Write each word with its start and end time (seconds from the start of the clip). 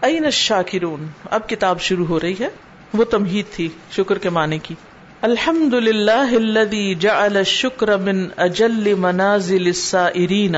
N 0.00 0.24
الشاکرون 0.24 1.06
اب 1.30 1.48
کتاب 1.48 1.80
شروع 1.80 2.06
ہو 2.06 2.20
رہی 2.20 2.34
ہے۔ 2.40 2.48
وہ 2.94 3.04
تمہید 3.04 3.44
تھی، 3.54 3.68
شکر 3.90 4.18
کے 4.18 4.30
معنی 4.30 4.58
کی۔ 4.58 4.74
الحمد 5.22 5.74
للہ 5.74 6.34
الذي 6.36 6.94
جعل 6.94 7.36
الشکر 7.36 7.96
من 7.96 8.26
اجل 8.36 8.94
منازل 8.94 9.66
السائرین، 9.66 10.56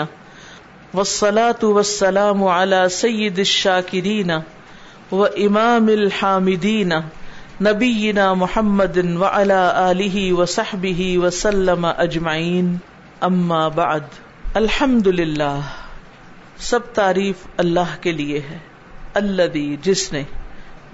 والصلاة 0.95 1.73
والسلام 1.73 2.45
على 2.45 2.89
سید 2.91 3.39
الشاکرین 3.39 4.31
و 5.13 5.25
امام 5.25 5.87
الحامدین، 5.87 6.93
نبینا 7.61 8.35
محمد 8.35 8.97
وعلى 8.97 9.71
آلہ 9.75 10.33
وصحبہ 10.33 11.19
وسلم 11.19 11.87
اجمعین، 11.99 12.77
اما 13.21 13.69
بعد۔ 13.69 14.01
الحمد 14.55 15.07
للہ 15.07 15.61
سب 16.59 16.81
تعریف 16.95 17.37
اللہ 17.57 17.97
کے 18.01 18.13
لیے 18.13 18.41
ہے۔ 18.41 18.59
اللہ 19.17 19.77
جس 19.83 20.13
نے 20.13 20.23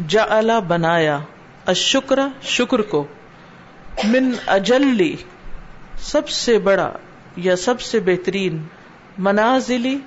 جا 0.09 0.61
بنایا 0.69 1.19
اشکر 1.67 2.19
شکر 2.43 2.81
کو، 2.81 3.07
من 4.05 4.33
اجلی 4.47 5.17
سب 5.99 6.29
سے 6.29 6.59
بڑا 6.59 6.93
یا 7.37 7.57
سب 7.57 7.81
سے 7.81 8.01
بہترین 8.01 8.63
منازلی 9.19 9.99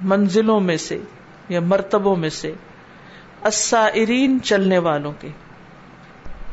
منزلوں 0.00 0.60
میں 0.60 0.76
سے 0.76 0.98
یا 1.48 1.60
مرتبوں 1.60 2.16
میں 2.16 2.28
سے 2.28 2.52
اسائرین 3.44 4.42
چلنے 4.42 4.78
والوں 4.78 5.12
کے۔ 5.20 5.28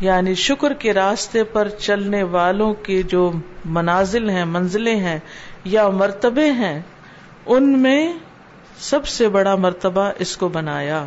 یعنی 0.01 0.35
شکر 0.35 0.73
کے 0.73 0.93
راستے 0.93 1.43
پر 1.43 1.69
چلنے 1.69 2.23
والوں 2.23 2.73
کے 2.73 3.03
جو 3.03 3.31
منازل 3.65 4.29
ہیں، 4.29 4.45
منزلیں 4.45 4.95
ہیں 4.95 5.19
یا 5.63 5.89
مرتبے 5.89 6.51
ہیں، 6.51 6.81
ان 7.45 7.81
میں 7.81 8.13
سب 8.79 9.07
سے 9.07 9.29
بڑا 9.29 9.55
مرتبہ 9.55 10.11
اس 10.19 10.37
کو 10.37 10.47
بنایا۔ 10.47 11.05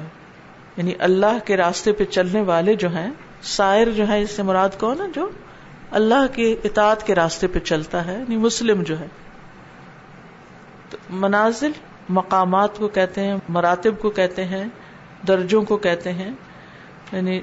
یعنی 0.76 0.92
اللہ 0.98 1.38
کے 1.44 1.56
راستے 1.56 1.92
پہ 1.92 2.04
چلنے 2.04 2.40
والے 2.40 2.74
جو 2.74 2.88
ہیں، 2.88 3.10
سائر 3.42 3.90
جو 3.90 4.08
ہے 4.08 4.22
اس 4.22 4.30
سے 4.30 4.42
مراد 4.42 4.68
کون 4.78 5.00
ہے؟ 5.00 5.06
جو 5.14 5.28
اللہ 5.90 6.34
کے 6.34 6.56
اطاعت 6.64 7.06
کے 7.06 7.14
راستے 7.14 7.46
پہ 7.46 7.58
چلتا 7.58 8.06
ہے 8.06 8.14
یعنی 8.14 8.36
مسلم 8.36 8.82
جو 8.82 9.00
ہے۔ 9.00 9.06
تو 10.90 10.98
منازل 11.10 11.70
مقامات 12.08 12.78
کو 12.78 12.88
کہتے 12.88 13.20
ہیں، 13.20 13.36
مراتب 13.48 13.98
کو 13.98 14.10
کہتے 14.10 14.44
ہیں، 14.44 14.64
درجوں 15.28 15.62
کو 15.62 15.76
کہتے 15.76 16.12
ہیں۔ 16.12 16.30
یعنی 17.12 17.40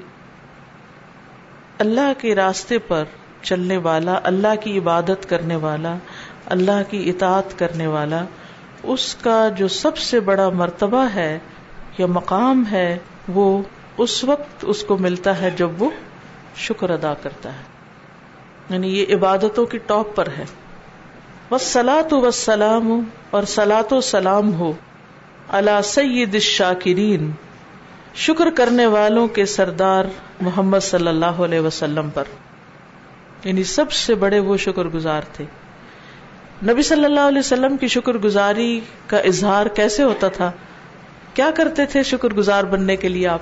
اللہ 1.78 2.12
کے 2.18 2.34
راستے 2.34 2.78
پر 2.78 3.04
چلنے 3.42 3.76
والا، 3.76 4.20
اللہ 4.22 4.54
کی 4.60 4.78
عبادت 4.78 5.28
کرنے 5.28 5.56
والا، 5.56 5.96
اللہ 6.46 6.90
کی 6.90 7.10
اطاعت 7.10 7.58
کرنے 7.58 7.86
والا 7.86 8.24
اس 8.82 9.14
کا 9.14 9.48
جو 9.48 9.68
سب 9.68 9.96
سے 9.96 10.20
بڑا 10.20 10.48
مرتبہ 10.48 11.06
ہے 11.14 11.38
یا 11.98 12.06
مقام 12.06 12.64
ہے، 12.72 12.98
وہ 13.28 13.62
اس 13.98 14.24
وقت 14.24 14.56
اس 14.62 14.82
کو 14.82 14.96
ملتا 14.96 15.40
ہے 15.40 15.50
جب 15.50 15.82
وہ 15.82 15.90
شکر 16.56 16.90
ادا 16.90 17.14
کرتا 17.14 17.52
ہے۔ 17.52 17.62
یعنی 18.70 19.00
یہ 19.00 19.16
عبادتوں 19.16 19.66
کی 19.66 19.78
ٹاپ 19.78 20.16
پر 20.16 20.28
ہے۔ 20.38 20.44
بس 21.50 21.62
سلاۃ 21.62 22.12
وسلام 22.12 23.02
اور 23.30 23.42
سلاۃ 23.42 23.92
و 23.92 24.00
سلام 24.00 24.54
ہو۔ 24.54 24.72
اللہ 25.48 25.82
سید 25.84 26.34
الشاکرین 26.34 27.30
شکر 28.14 28.50
کرنے 28.50 28.86
والوں 28.86 29.28
کے 29.28 29.46
سردار 29.46 30.04
محمد 30.40 30.78
صلی 30.82 31.08
اللہ 31.08 31.26
علیہ 31.26 31.60
وسلم 31.60 32.10
پر۔ 32.10 32.24
یعنی 33.44 33.64
سب 33.64 33.92
سے 33.92 34.14
بڑے 34.14 34.38
وہ 34.38 34.56
شکر 34.56 34.84
گزار 34.84 35.22
تھے۔ 35.32 35.44
نبی 36.68 36.82
صلی 36.82 37.04
اللہ 37.04 37.20
علیہ 37.20 37.38
وسلم 37.38 37.76
کی 37.76 37.88
شکر 37.88 38.12
گزاری 38.12 38.80
کا 39.06 39.18
اظہار 39.18 39.66
کیسے 39.66 40.02
ہوتا 40.02 40.28
تھا؟ 40.28 40.50
کیا 41.34 41.50
کرتے 41.50 41.86
تھے 41.86 42.02
شکر 42.02 42.28
گزار 42.28 42.64
بننے 42.64 42.96
کے 42.96 43.08
لیے 43.08 43.28
آپ؟ 43.28 43.40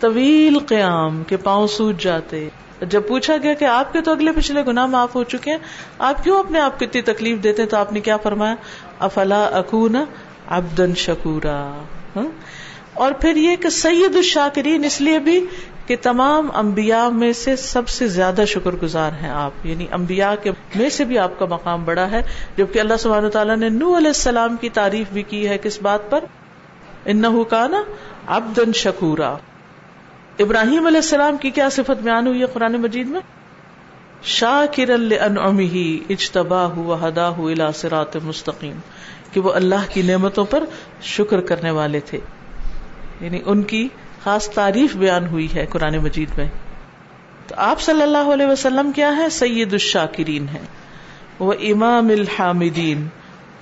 طویل 0.00 0.58
قیام 0.58 1.22
کے 1.24 1.36
پاؤں 1.36 1.66
سوج 1.66 2.02
جاتے۔ 2.02 2.48
جب 2.82 3.02
پوچھا 3.08 3.36
گیا 3.42 3.54
کہ 3.54 3.64
آپ 3.64 3.92
کے 3.92 4.00
تو 4.00 4.12
اگلے 4.12 4.32
پچھلے 4.32 4.62
گنا 4.66 4.86
معاف 4.86 5.14
ہو 5.14 5.24
چکے 5.24 5.50
ہیں، 5.50 5.58
آپ 5.98 6.24
کیوں 6.24 6.38
اپنے 6.38 6.60
آپ 6.60 6.78
کو 6.78 6.84
اتنی 6.84 7.02
تکلیف 7.02 7.42
دیتے 7.42 7.62
ہیں؟ 7.62 7.68
تو 7.68 7.76
آپ 7.76 7.92
نے 7.92 8.00
کیا 8.00 8.16
فرمایا؟ 8.16 8.54
افلا 8.98 9.44
اکون 9.44 9.96
ابدن 10.46 10.94
شکورا۔ 10.94 11.82
ہاں؟ 12.16 12.28
اور 12.94 13.12
پھر 13.12 13.36
یہ 13.36 13.56
کہ 13.56 13.68
سید 13.68 14.16
الشاکرین 14.16 14.84
اس 14.84 15.00
لیے 15.00 15.18
بھی 15.18 15.46
کہ 15.86 15.96
تمام 16.02 16.50
انبیاء 16.54 17.08
میں 17.08 17.32
سے 17.32 17.56
سب 17.56 17.88
سے 17.88 18.06
زیادہ 18.06 18.44
شکر 18.46 18.70
گزار 18.70 19.10
ہیں 19.22 19.28
آپ 19.28 19.66
یعنی 19.66 19.86
انبیاء 19.92 20.32
کے 20.42 20.50
میں 20.74 20.88
سے 20.88 21.04
بھی 21.04 21.18
آپ 21.18 21.38
کا 21.38 21.46
مقام 21.46 21.84
بڑا 21.84 22.10
ہے، 22.10 22.22
جبکہ 22.56 22.78
اللہ 22.78 22.96
سبحانہ 22.98 23.28
تعالیٰ 23.28 23.56
نے 23.56 23.68
نو 23.68 23.96
علیہ 23.96 24.06
السلام 24.06 24.56
کی 24.56 24.68
تعریف 24.68 25.06
بھی 25.12 25.22
کی 25.22 25.48
ہے 25.48 25.58
کس 25.58 25.82
بات 25.82 26.10
پر؟ 26.10 26.24
انہو 27.04 27.44
کانا 27.44 27.82
عبدن 28.26 28.72
شکورا۔ 28.72 29.36
ابراہیم 30.38 30.86
علیہ 30.86 30.98
السلام 30.98 31.36
کی 31.36 31.50
کیا 31.50 31.68
صفت 31.70 32.02
بیان 32.02 32.26
ہوئی 32.26 32.40
ہے 32.40 32.46
قرآن 32.46 32.72
مجید 32.72 33.06
میں؟ 33.08 33.20
شاکر 34.22 34.98
لانعمہ 34.98 36.02
اجتباہ 36.10 36.78
وہداہ 36.78 37.38
الى 37.38 37.64
صراط 37.74 38.16
مستقیم۔ 38.24 38.76
کہ 39.32 39.40
وہ 39.40 39.52
اللہ 39.52 39.94
کی 39.94 40.02
نعمتوں 40.02 40.44
پر 40.44 40.64
شکر 41.02 41.40
کرنے 41.40 41.70
والے 41.70 42.00
تھے۔ 42.00 42.18
یعنی 43.20 43.40
ان 43.46 43.62
کی 43.62 43.88
خاص 44.24 44.50
تعریف 44.50 44.96
بیان 44.96 45.26
ہوئی 45.26 45.54
ہے 45.54 45.66
قرآن 45.66 45.98
مجید 45.98 46.38
میں۔ 46.38 46.48
تو 47.46 47.54
آپ 47.58 47.80
صلی 47.80 48.02
اللہ 48.02 48.32
علیہ 48.34 48.46
وسلم 48.46 48.92
کیا 48.92 49.16
ہے 49.16 49.28
سید 49.28 49.72
الشاکرین 49.72 50.48
ہے 50.48 50.60
وہ 51.38 51.52
امام 51.52 52.08
الحامدین۔ 52.08 53.08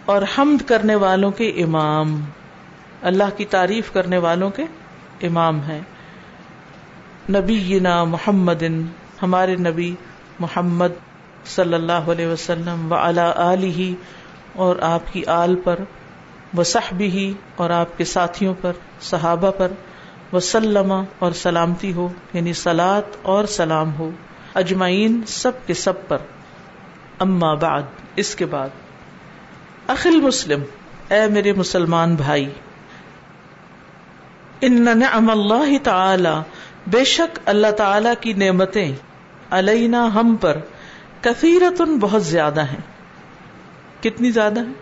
اور 0.04 0.22
حمد 0.38 0.68
کرنے 0.68 0.94
والوں 0.94 1.30
کے 1.30 1.48
امام۔ 1.48 2.20
اللہ 3.02 3.36
کی 3.36 3.44
تعریف 3.44 3.92
کرنے 3.92 4.18
والوں 4.18 4.50
کے 4.50 4.62
امام 5.22 5.60
ہے 5.68 5.80
نبی 7.30 7.80
محمد 8.06 8.62
ہمارے 9.22 9.56
نبی 9.56 9.94
محمد 10.40 10.88
صلی 11.44 11.74
اللہ 11.74 11.92
علیہ 11.92 12.26
وسلم 12.26 12.92
و 12.92 12.94
علی 12.94 13.94
اور 14.54 14.76
آپ 14.76 15.12
کی 15.12 15.26
آل 15.26 15.56
پر 15.56 15.78
وہ 16.54 16.64
صحبی 16.64 17.34
اور 17.56 17.70
آپ 17.70 17.98
کے 17.98 18.04
ساتھیوں 18.04 18.54
پر، 18.60 18.72
صحابہ 19.00 19.50
پر۔ 19.50 19.68
وسلم 20.34 20.92
اور 21.18 21.32
سلامتی 21.32 21.92
ہو 21.92 22.08
یعنی 22.32 22.52
سلاد 22.52 23.02
اور 23.22 23.44
سلام 23.44 23.94
ہو۔ 23.94 24.10
اجمعین 24.54 25.20
سب 25.26 25.66
کے 25.66 25.74
سب 25.74 26.08
پر۔ 26.08 26.18
اما 27.18 27.54
بعد، 27.54 27.82
اس 28.16 28.34
کے 28.34 28.46
بعد۔ 28.46 28.68
اخل 29.86 30.20
مسلم 30.20 30.62
اے 31.08 31.26
میرے 31.30 31.52
مسلمان 31.52 32.14
بھائی، 32.14 32.50
ان 34.60 34.88
نعم 34.98 35.30
اللہ 35.30 35.78
تعالی، 35.82 36.42
بے 36.86 37.04
شک 37.04 37.38
اللہ 37.44 37.70
تعالی 37.70 38.08
کی 38.20 38.32
نعمتیں 38.32 38.92
علینا 39.50 40.14
ہم 40.14 40.36
پر 40.40 40.56
کثیرتن 41.20 41.98
بہت 41.98 42.24
زیادہ 42.24 42.62
ہیں۔ 42.62 42.80
کتنی 44.02 44.30
زیادہ 44.30 44.60
ہیں؟ 44.60 44.72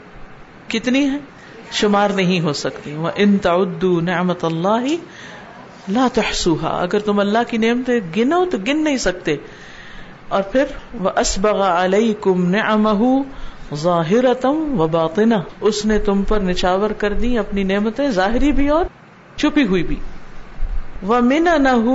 کتنی 0.70 1.08
ہیں؟ 1.08 1.19
شمار 1.72 2.10
نہیں 2.10 2.40
ہو 2.40 2.52
سکتی۔ 2.52 2.94
وہ 2.94 3.10
ان 3.14 3.38
تعدو 3.38 4.00
نعمت 4.00 4.44
اللہ 4.44 4.84
لا 5.88 6.09
تحسوها، 6.15 6.82
اگر 6.82 6.98
تم 6.98 7.19
اللہ 7.19 7.38
کی 7.48 7.56
نعمتیں 7.56 8.00
گنو 8.16 8.44
تو 8.50 8.59
گن 8.59 8.84
نہیں 8.84 8.97
سکتے۔ 8.97 9.37
اور 10.28 10.43
پھر 10.43 10.65
وہ 10.94 11.10
اسبغ 11.16 11.62
علیکم 11.62 12.50
نعمہ 12.50 13.22
ظاہرتم 13.75 14.81
و 14.81 14.87
اس 15.60 15.87
نے 15.87 15.98
تم 15.98 16.22
پر 16.22 16.41
نچاور 16.41 16.91
کر 16.91 17.12
دی 17.12 17.38
اپنی 17.38 17.62
نعمتیں، 17.62 18.10
ظاہری 18.10 18.53
بھی 18.53 18.69
اور 18.69 18.84
چھپی 19.37 19.66
ہوئی 19.66 19.82
بھی۔ 19.82 19.97
وہ 21.03 21.20
من 21.20 21.47
نہ 21.59 21.93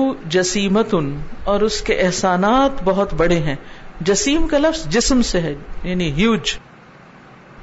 اور 1.44 1.62
اس 1.62 1.82
کے 1.82 1.94
احسانات 1.94 2.84
بہت 2.84 3.14
بڑے 3.14 3.40
ہیں۔ 3.40 3.56
جسیم 4.02 4.48
کا 4.48 4.58
لفظ 4.58 4.88
جسم 4.88 5.22
سے 5.22 5.42
ہے 5.42 5.56
یعنی 5.84 6.12
ہیوج 6.12 6.58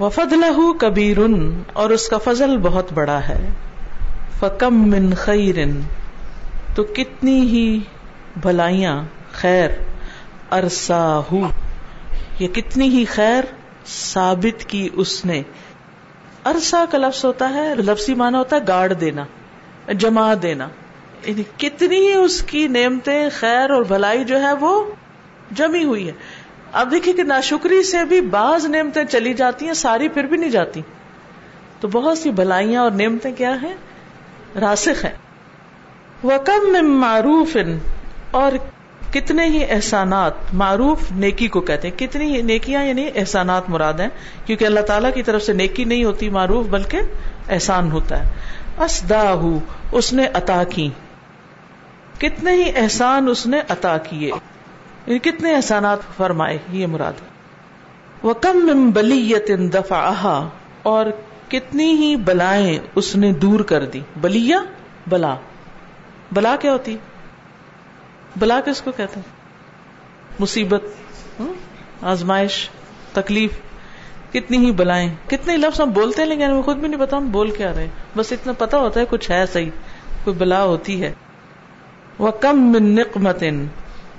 وفد 0.01 0.33
لہو 0.33 0.73
کبیر 0.73 1.17
اور 1.73 1.91
اس 1.91 2.09
کا 2.09 2.19
فضل 2.19 2.59
بہت 2.59 2.93
بڑا 2.93 3.21
ہے۔ 3.29 3.49
فکم 4.41 4.91
من 4.91 5.15
خیر 5.15 5.57
تو 6.75 6.85
کتنی 6.85 7.41
ہی 7.41 7.81
بھلائیاں 8.43 9.03
خیر 9.33 9.71
ارسا 10.51 11.21
یہ 12.39 12.49
کتنی 12.49 12.89
ہی 12.89 13.05
خیر 13.05 13.45
ثابت 13.87 14.65
کی 14.69 14.89
اس 14.93 15.25
نے۔ 15.25 15.43
ارسا 16.45 16.85
کا 16.91 16.99
لفظ 16.99 17.25
ہوتا 17.25 17.55
ہے، 17.55 17.75
لفظی 17.75 18.15
مانا 18.15 18.39
ہوتا 18.39 18.57
ہے 18.57 18.61
گاڑ 18.69 18.93
دینا 18.93 19.25
جما 19.93 20.35
دینا۔ 20.43 20.69
یعنی 21.25 21.43
کتنی 21.57 21.97
ہی 21.97 22.15
اس 22.15 22.43
کی 22.43 22.69
نعمتیں 22.69 23.29
خیر 23.33 23.71
اور 23.71 23.83
بھلائی 23.83 24.25
جو 24.25 24.43
ہے 24.43 24.53
وہ 24.53 24.85
جمی 25.51 25.85
ہوئی 25.85 26.07
ہے۔ 26.07 26.13
اب 26.73 26.91
دیکھیے 26.91 27.15
کہ 27.15 27.23
ناشکری 27.23 27.83
سے 27.83 28.05
بھی 28.05 28.21
بعض 28.21 28.67
نعمتیں 28.67 29.05
چلی 29.05 29.35
جاتی 29.35 29.67
ہیں، 29.67 29.75
ساری 29.75 30.09
پھر 30.09 30.25
بھی 30.25 30.37
نہیں 30.37 30.51
جاتی۔ 30.51 30.83
تو 31.81 31.89
بہت 31.89 32.19
سی 32.19 32.31
بھلائیاں 32.31 32.83
اور 32.83 32.91
نعمتیں 32.91 33.33
کیا 33.33 33.63
ہیں؟ 33.63 33.75
راسخ 34.61 35.05
ہیں۔ 35.05 35.24
وہ 36.25 36.39
کم 36.45 36.73
میں 36.73 36.83
معروف، 36.83 37.57
اور 38.31 38.53
کتنے 39.13 39.45
ہی 39.45 39.65
احسانات، 39.69 40.33
معروف 40.53 41.13
نیکی 41.13 41.49
کو 41.49 41.61
کہتے 41.61 41.89
ہیں، 41.89 41.99
کتنی 41.99 42.37
ہی 42.37 42.43
نیکیاں 42.43 42.85
یعنی 42.85 43.09
احسانات 43.15 43.71
مراد 43.71 43.95
ہیں، 43.95 44.09
کیونکہ 44.47 44.65
اللہ 44.65 44.81
تعالیٰ 44.81 45.15
کی 45.15 45.23
طرف 45.23 45.43
سے 45.43 45.53
نیکی 45.53 45.85
نہیں 45.85 46.05
ہوتی 46.05 46.29
معروف، 46.29 46.67
بلکہ 46.67 47.01
احسان 47.49 47.93
ہوتا 47.93 48.23
ہے۔ 48.23 48.33
اسداہ 48.85 49.43
اس 49.93 50.13
نے 50.13 50.27
عطا 50.35 50.65
کی۔ 50.65 50.91
کتنے 52.19 52.53
ہی 52.53 52.73
احسان 52.77 53.29
اس 53.29 53.47
نے 53.47 53.61
عطا 53.69 53.99
کیے۔ 53.99 54.31
یعنی 55.07 55.19
کتنے 55.19 55.55
احسانات 55.55 55.99
فرمائے، 56.17 56.59
یہ 56.71 56.87
مراد 56.87 57.13
وہ 58.23 58.35
کم 58.35 58.91
بلیت 58.91 59.49
دفاع 59.49 60.49
اور 60.83 61.07
کتنی 61.49 61.93
ہی 61.93 62.17
بلائیں 62.17 62.79
اس 62.95 63.17
نے 63.17 63.33
دور 63.33 63.61
کر 63.61 63.85
دی۔ 63.85 64.01
بلیا، 64.17 64.59
بلا۔ 65.07 65.35
بلا 66.33 66.57
کیا 66.57 66.73
ہوتی 66.73 66.97
بلا 68.37 68.61
کس 68.61 68.83
کو 68.83 68.93
کہتے 68.93 69.21
ہیں 69.21 69.33
مصیبت 70.39 70.85
آزمائش، 72.03 72.71
تکلیف، 73.13 73.51
کتنی 74.33 74.57
ہی 74.59 74.73
بلائیں۔ 74.73 75.15
کتنے 75.27 75.57
لفظ 75.57 75.81
ہم 75.81 75.91
بولتے 75.91 76.23
ہیں 76.23 76.29
لیکن 76.29 76.43
ہمیں 76.43 76.63
خود 76.63 76.77
بھی 76.77 76.89
نہیں 76.89 77.01
پتا 77.01 77.17
ہم 77.17 77.31
بول 77.31 77.51
کیا 77.51 77.73
رہے 77.73 77.89
بس 78.17 78.33
اتنا 78.33 78.53
پتا 78.59 78.79
ہوتا 78.79 79.01
ہے 79.01 79.05
کچھ 79.11 79.31
ہے 79.31 79.45
صحیح، 79.53 79.71
کوئی 80.25 80.37
بلا 80.37 80.63
ہوتی 80.63 81.03
ہے۔ 81.03 81.13
وہ 82.19 82.31
کم 82.31 82.73
من 82.73 82.95
نقمت 82.95 83.43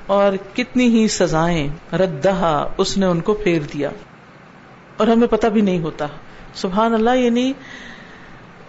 اور 0.07 0.55
کتنی 0.55 0.87
ہی 0.87 1.07
سزائیں 1.07 1.95
ردہ 1.95 2.67
اس 2.77 2.97
نے 2.97 3.05
ان 3.05 3.21
کو 3.21 3.33
پھیر 3.33 3.61
دیا۔ 3.61 3.89
اور 4.97 5.07
ہمیں 5.07 5.27
پتہ 5.27 5.47
بھی 5.47 5.61
نہیں 5.61 5.79
ہوتا۔ 5.79 6.07
سبحان 6.53 6.93
اللہ 6.93 7.15
یعنی 7.15 7.53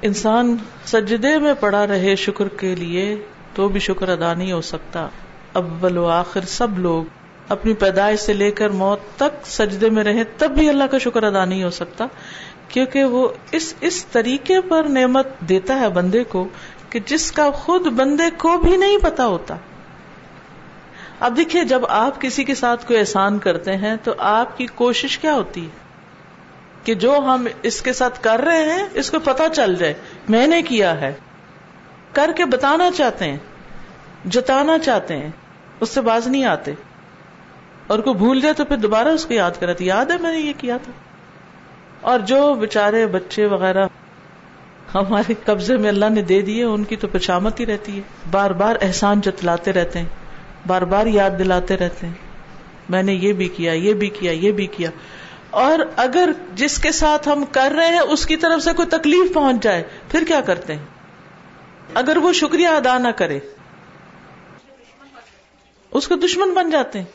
انسان 0.03 0.57
سجدے 0.85 1.39
میں 1.39 1.55
پڑا 1.61 1.87
رہے 1.87 2.17
شکر 2.17 2.49
کے 2.49 2.75
لیے 2.75 3.25
تو 3.55 3.69
بھی 3.69 3.81
شکر 3.81 4.09
ادا 4.09 4.35
نہیں 4.35 4.53
ہو 4.53 4.61
سکتا۔ 4.61 5.09
اول 5.53 5.99
و 5.99 6.07
آخر 6.07 6.41
سب 6.41 6.79
لوگ 6.79 7.05
اپنی 7.49 7.75
پیدائش 7.75 8.21
سے 8.21 8.33
لے 8.33 8.51
کر 8.51 8.69
موت 8.69 8.99
تک 9.17 9.47
سجدے 9.47 9.91
میں 9.91 10.05
رہے 10.05 10.25
تب 10.25 10.51
بھی 10.51 10.69
اللہ 10.69 10.85
کا 10.85 10.99
شکر 10.99 11.23
ادا 11.23 11.45
نہیں 11.45 11.65
ہو 11.65 11.71
سکتا۔ 11.71 12.07
کیونکہ 12.69 13.05
وہ 13.05 13.29
اس 13.53 13.75
اس 13.81 14.07
طریقے 14.07 14.61
پر 14.61 14.85
نعمت 14.85 15.27
دیتا 15.49 15.81
ہے 15.81 15.89
بندے 15.89 16.25
کو 16.25 16.49
کہ 16.91 17.01
جس 17.07 17.33
کا 17.33 17.51
خود 17.51 17.87
بندے 17.87 18.31
کو 18.37 18.59
بھی 18.59 18.77
نہیں 18.77 18.99
پتا 19.03 19.27
ہوتا۔ 19.27 19.57
اب 21.21 21.37
دیکھیے 21.37 21.65
جب 21.65 21.87
آپ 21.87 22.21
کسی 22.21 22.45
کے 22.45 22.55
ساتھ 22.55 22.87
کوئی 22.87 22.99
احسان 22.99 23.39
کرتے 23.39 23.77
ہیں 23.77 23.97
تو 24.03 24.13
آپ 24.19 24.59
کی 24.59 24.67
کوشش 24.67 25.19
کیا 25.19 25.35
ہوتی 25.35 25.65
ہے؟ 25.65 25.86
کہ 26.87 26.95
جو 26.95 27.19
ہم 27.19 27.47
اس 27.63 27.83
کے 27.83 27.93
ساتھ 27.93 28.23
کر 28.23 28.41
رہے 28.47 28.63
ہیں، 28.63 28.87
اس 28.95 29.11
کو 29.11 29.19
پتا 29.19 29.49
چل 29.49 29.75
جائے۔ 29.75 29.95
میں 30.29 30.47
نے 30.47 30.63
کیا 30.63 31.01
ہے۔ 31.01 31.13
کر 32.13 32.31
کے 32.37 32.45
بتانا 32.45 32.91
چاہتے 32.91 33.25
ہیں۔ 33.25 33.37
جتانا 34.25 34.79
چاہتے 34.79 35.17
ہیں۔ 35.17 35.31
اس 35.81 35.91
سے 35.91 36.01
باز 36.01 36.27
نہیں 36.27 36.45
آتے۔ 36.45 36.73
اور 37.87 37.99
کوئی 37.99 38.17
بھول 38.17 38.41
جائے 38.41 38.55
تو 38.55 38.65
پھر 38.65 38.77
دوبارہ 38.77 39.09
اس 39.09 39.27
کو 39.27 39.35
یاد 39.35 39.51
کرا 39.61 39.73
یاد 39.79 40.07
ہے 40.07 40.19
میں 40.19 40.33
نے 40.33 40.39
یہ 40.39 40.53
کیا 40.59 40.77
تھا۔ 40.77 40.93
اور 42.01 42.21
جو 42.21 42.55
بےچارے 42.55 43.07
بچے 43.07 43.47
وغیرہ 43.47 43.87
ہمارے 44.95 45.35
قبضے 45.45 45.77
میں 45.77 45.89
اللہ 45.89 46.11
نے 46.11 46.23
دے 46.23 46.41
دیے، 46.41 46.65
ان 46.65 46.85
کی 46.85 46.97
تو 46.97 47.09
پچامت 47.13 47.61
ہی 47.61 47.67
رہتی 47.67 47.97
ہے۔ 47.97 48.03
بار 48.31 48.51
بار 48.51 48.77
احسان 48.83 49.21
جتلاتے 49.21 49.73
رہتے 49.73 49.99
ہیں۔ 49.99 50.07
بار 50.67 50.83
بار 50.83 51.07
یاد 51.07 51.31
دلاتے 51.39 51.77
رہتے 51.77 52.07
ہیں۔ 52.07 52.15
میں 52.89 53.03
نے 53.03 53.15
یہ 53.15 53.33
بھی 53.33 53.49
کیا، 53.49 53.73
یہ 53.73 53.95
بھی 53.95 54.09
کیا، 54.09 54.33
یہ 54.33 54.53
بھی 54.53 54.67
کیا۔ 54.67 54.91
اور 55.57 55.79
اگر 55.97 56.31
جس 56.55 56.79
کے 56.79 56.93
ساتھ 56.93 57.29
ہم 57.29 57.45
کر 57.45 57.73
رہے 57.77 57.89
ہیں 57.89 57.99
اس 57.99 58.27
کی 58.27 58.37
طرف 58.37 58.63
سے 58.63 58.73
کوئی 58.73 58.89
تکلیف 58.89 59.35
پہنچ 59.35 59.63
جائے، 59.63 59.83
پھر 60.09 60.25
کیا 60.25 60.41
کرتے 60.41 60.75
ہیں؟ 60.75 60.85
اگر 61.95 62.17
وہ 62.17 62.33
شکریہ 62.33 62.69
ادا 62.69 62.99
نہ 62.99 63.09
کرے، 63.09 63.39
اس 65.91 66.09
کو 66.09 66.15
دشمن 66.15 66.55
بن 66.55 66.71
جاتے 66.71 66.99
ہیں۔ 66.99 67.15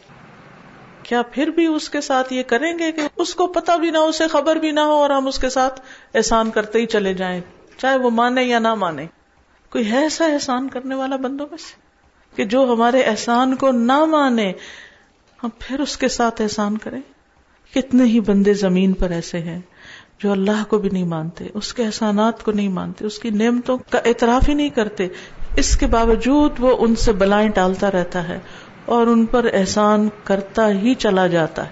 کیا 1.04 1.22
پھر 1.22 1.48
بھی 1.48 1.66
اس 1.66 1.90
کے 1.90 2.02
ساتھ 2.02 2.34
یہ 2.34 2.44
کریں 2.44 2.80
گے 2.80 2.92
کہ 2.92 3.02
اس 3.18 3.36
کو 3.36 3.48
پتا 3.48 3.76
بھی 3.76 3.90
نہ 3.90 3.98
ہو، 3.98 4.06
اسے 4.06 4.28
خبر 4.28 4.56
بھی 4.56 4.72
نہ 4.72 4.80
ہو 4.80 4.92
اور 4.92 5.10
ہم 5.10 5.28
اس 5.28 5.40
کے 5.40 5.50
ساتھ 5.50 5.82
احسان 6.14 6.52
کرتے 6.52 6.80
ہی 6.80 6.86
چلے 6.86 7.14
جائیں، 7.14 7.42
چاہے 7.78 7.98
وہ 7.98 8.10
مانے 8.10 8.44
یا 8.44 8.60
نہ 8.60 8.74
مانے۔ 8.74 9.06
کوئی 9.70 9.92
ہے 9.92 9.98
ایسا 9.98 10.26
احسان 10.26 10.70
کرنے 10.70 10.96
والا 10.96 11.16
بندوں 11.16 11.48
میں 11.50 11.58
سے 11.58 11.80
کہ 12.36 12.46
جو 12.46 12.74
ہمارے 12.74 13.02
احسان 13.02 13.56
کو 13.56 13.72
نہ 13.72 14.06
مانے، 14.06 14.54
ہم 15.44 15.50
پھر 15.60 15.80
اس 15.80 15.98
کے 15.98 16.08
ساتھ 16.08 16.42
احسان 16.42 16.78
کریں۔ 16.78 17.02
کتنے 17.74 18.04
ہی 18.04 18.20
بندے 18.20 18.54
زمین 18.54 18.94
پر 18.94 19.10
ایسے 19.10 19.40
ہیں 19.40 19.60
جو 20.20 20.32
اللہ 20.32 20.64
کو 20.68 20.78
بھی 20.78 20.90
نہیں 20.90 21.04
مانتے، 21.04 21.48
اس 21.54 21.74
کے 21.74 21.84
احسانات 21.84 22.44
کو 22.44 22.52
نہیں 22.52 22.70
مانتے، 22.70 23.06
اس 23.06 23.20
کی 23.20 23.30
نعمتوں 23.30 23.78
کا 23.90 24.00
اعتراف 24.06 24.50
ہی 24.50 24.54
نہیں 24.54 24.70
کرتے۔ 24.70 25.08
اس 25.56 25.78
کے 25.78 25.88
باوجود 25.88 26.52
وہ 26.60 26.78
ان 26.80 26.96
سے 26.96 27.12
بلائیں 27.12 27.50
ٹالتا 27.50 27.92
رہتا 27.92 28.28
ہے 28.28 28.40
اور 28.86 29.08
ان 29.08 29.26
پر 29.26 29.46
احسان 29.54 30.10
کرتا 30.24 30.70
ہی 30.70 30.94
چلا 30.94 31.28
جاتا 31.28 31.66
ہے۔ 31.66 31.70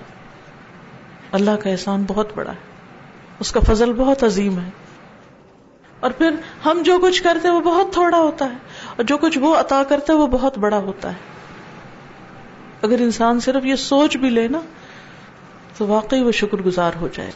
اللہ 1.32 1.52
کا 1.52 1.70
احسان 1.70 2.04
بہت 2.08 2.28
بڑا 2.36 2.52
ہے۔ 2.52 2.70
اس 3.40 3.52
کا 3.52 3.60
فضل 3.60 3.94
بہت 3.94 4.24
عظیم 4.24 4.60
ہے۔ 4.60 4.70
اور 6.00 6.12
پھر 6.12 6.30
ہم 6.66 6.82
جو 6.86 7.00
کچھ 7.02 7.24
کرتے 7.24 7.48
ہیں 7.48 7.56
وہ 7.56 7.62
بہت 7.62 7.94
تھوڑا 7.94 8.18
ہوتا 8.18 8.46
ہے، 8.46 8.58
اور 8.96 9.04
جو 9.04 9.18
کچھ 9.18 9.38
وہ 9.38 9.56
عطا 9.56 9.84
کرتے 9.84 10.14
وہ 10.14 10.28
بہت 10.28 10.58
بڑا 10.58 10.78
ہوتا 10.78 11.10
ہے۔ 11.10 11.18
اگر 12.82 12.96
انسان 13.00 13.40
صرف 13.40 13.66
یہ 13.66 13.76
سوچ 13.76 14.18
بھی 14.18 14.30
لے 14.30 14.48
نا 14.48 14.62
تو 15.80 15.88
واقعی 15.88 16.24
وہ 16.24 16.32
شکر 16.32 16.58
گزار 16.58 16.92
ہو 17.02 17.08
جائے۔ 17.14 17.32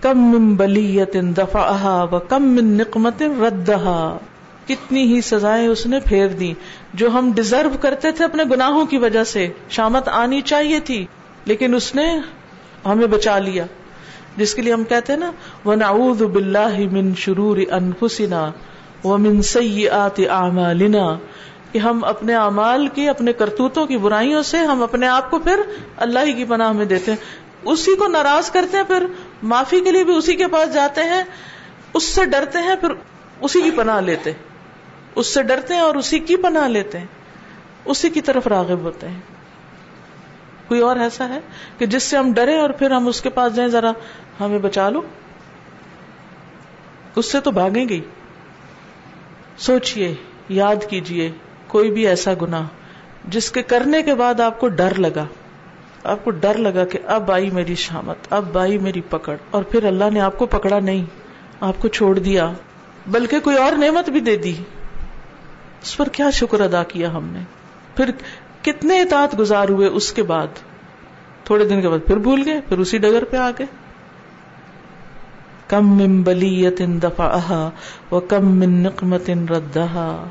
کم 0.00 0.18
من 0.18 0.54
بلیت 0.54 1.14
دفعہ 1.14 2.06
و 2.12 2.18
کم 2.18 2.42
من 2.42 2.64
نقمت 2.64 3.22
ردہا۔ 3.22 4.18
کتنی 4.66 5.02
ہی 5.02 5.20
سزائیں 5.20 5.68
اس 5.68 5.86
نے 5.86 6.00
پھیر 6.00 6.28
دی 6.28 6.54
جو 6.94 7.10
ہم 7.10 7.32
ڈیزرو 7.34 7.68
کرتے 7.80 8.10
تھے 8.10 8.24
اپنے 8.24 8.44
گناہوں 8.50 8.86
کی 8.86 8.98
وجہ 8.98 9.24
سے۔ 9.24 9.48
شامت 9.70 10.08
آنی 10.08 10.40
چاہیے 10.40 10.80
تھی، 10.80 11.06
لیکن 11.44 11.74
اس 11.74 11.94
نے 11.94 12.18
ہمیں 12.84 13.06
بچا 13.06 13.38
لیا۔ 13.38 13.64
جس 14.36 14.54
کے 14.54 14.62
لیے 14.62 14.72
ہم 14.72 14.84
کہتے 14.84 15.12
ہیں 15.12 15.20
نا 15.20 15.30
وہ 15.64 15.74
نعوذ 15.74 16.22
باللہ 16.22 16.78
من 16.92 17.14
شرور 17.14 17.56
انفسنا 17.70 18.50
ومن 19.04 19.42
سیئات 19.42 20.20
اعمالنا 20.30 21.18
کہ 21.72 21.78
ہم 21.78 22.04
اپنے 22.04 22.34
اعمال 22.34 22.88
کی، 22.88 23.08
اپنے 23.08 23.32
کرتوتوں 23.32 23.86
کی 23.86 23.96
برائیوں 23.96 24.42
سے 24.42 24.58
ہم 24.58 24.82
اپنے 24.82 25.06
آپ 25.06 25.30
کو 25.30 25.38
پھر 25.38 25.60
اللہ 25.96 26.18
ہی 26.24 26.32
کی 26.32 26.44
پناہ 26.44 26.72
میں 26.72 26.84
دیتے 26.84 27.10
ہیں۔ 27.12 27.45
اسی 27.66 27.96
کو 27.96 28.06
ناراض 28.06 28.50
کرتے 28.50 28.76
ہیں، 28.76 28.84
پھر 28.84 29.06
معافی 29.42 29.80
کے 29.80 29.92
لیے 29.92 30.04
بھی 30.04 30.16
اسی 30.16 30.36
کے 30.36 30.46
پاس 30.46 30.74
جاتے 30.74 31.00
ہیں، 31.00 31.24
اس 31.94 32.04
سے 32.04 32.24
ڈرتے 32.24 32.58
ہیں، 32.58 32.76
پھر 32.76 32.88
اسی 33.40 33.62
کی 33.62 33.70
پناہ 33.70 34.00
لیتے 34.00 34.32
اس 35.14 35.26
سے 35.26 35.42
ڈرتے 35.42 35.74
ہیں 35.74 35.80
اور 35.80 35.94
اسی 35.94 36.18
کی 36.18 36.36
پناہ 36.36 36.68
لیتے 36.68 36.98
ہیں۔ 36.98 37.06
اسی 37.84 38.10
کی 38.10 38.20
طرف 38.20 38.46
راغب 38.46 38.78
ہوتے 38.80 39.08
ہیں۔ 39.08 39.20
کوئی 40.68 40.80
اور 40.80 40.96
ایسا 40.96 41.28
ہے 41.28 41.38
کہ 41.78 41.86
جس 41.86 42.02
سے 42.02 42.16
ہم 42.16 42.32
ڈرے 42.32 42.56
اور 42.56 42.70
پھر 42.70 42.90
ہم 42.90 43.06
اس 43.06 43.20
کے 43.20 43.30
پاس 43.30 43.54
جائیں، 43.54 43.70
ذرا 43.70 43.92
ہمیں 44.40 44.58
بچا 44.58 44.88
لو؟ 44.88 45.02
اس 47.16 47.32
سے 47.32 47.40
تو 47.40 47.50
بھاگیں 47.50 47.88
گی۔ 47.88 48.00
سوچئے، 49.58 50.14
یاد 50.48 50.76
کیجیے، 50.90 51.30
کوئی 51.66 51.90
بھی 51.90 52.06
ایسا 52.06 52.32
گنا 52.42 52.62
جس 53.24 53.50
کے 53.50 53.62
کرنے 53.62 54.02
کے 54.02 54.14
بعد 54.14 54.40
آپ 54.40 54.60
کو 54.60 54.68
ڈر 54.68 54.94
لگا۔ 54.98 55.26
آپ 56.06 56.24
کو 56.24 56.30
ڈر 56.30 56.54
لگا 56.54 56.84
کہ 56.84 56.98
اب 57.06 57.32
آئی 57.32 57.50
میری 57.50 57.74
شامت، 57.74 58.16
اب 58.30 58.58
آئی 58.58 58.78
میری 58.78 59.00
پکڑ، 59.00 59.36
اور 59.50 59.62
پھر 59.62 59.84
اللہ 59.84 60.04
نے 60.12 60.20
آپ 60.20 60.38
کو 60.38 60.46
پکڑا 60.46 60.80
نہیں، 60.80 61.04
آپ 61.60 61.74
کو 61.78 61.88
چھوڑ 61.88 62.18
دیا، 62.18 62.52
بلکہ 63.06 63.40
کوئی 63.40 63.56
اور 63.56 63.72
نعمت 63.72 64.10
بھی 64.10 64.20
دے 64.20 64.36
دی۔ 64.36 64.54
اس 65.82 65.96
پر 65.96 66.08
کیا 66.08 66.30
شکر 66.30 66.60
ادا 66.60 66.82
کیا 66.82 67.12
ہم 67.12 67.28
نے؟ 67.32 67.38
پھر 67.96 68.10
کتنے 68.62 69.00
اطاعت 69.00 69.38
گزار 69.38 69.68
ہوئے 69.68 69.86
اس 69.86 70.12
کے 70.12 70.22
بعد؟ 70.22 70.46
تھوڑے 71.44 71.64
دن 71.64 71.80
کے 71.80 71.88
بعد 71.88 71.98
پھر 72.06 72.16
بھول 72.16 72.42
گئے، 72.46 72.60
پھر 72.68 72.78
اسی 72.78 72.98
ڈگر 72.98 73.24
پہ 73.24 73.36
آ 73.36 73.50
گئے۔ 73.50 73.66
کم 75.68 75.96
من 75.96 76.22
بلیت 76.22 76.78
دفعہ 76.78 77.70
و 78.10 78.20
کم 78.20 78.46
من 78.46 78.70
نقمت 78.70 79.30
ردہا۔ 79.50 80.24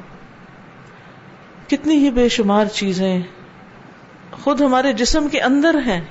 کتنی 1.67 1.96
ہی 1.96 2.10
بے 2.10 2.29
شمار 2.29 2.65
چیزیں 2.65 3.22
خود 4.44 4.62
ہمارے 4.62 4.94
جسم 4.94 5.27
کے 5.27 5.42
اندر 5.42 5.75
ہیں 5.86 6.01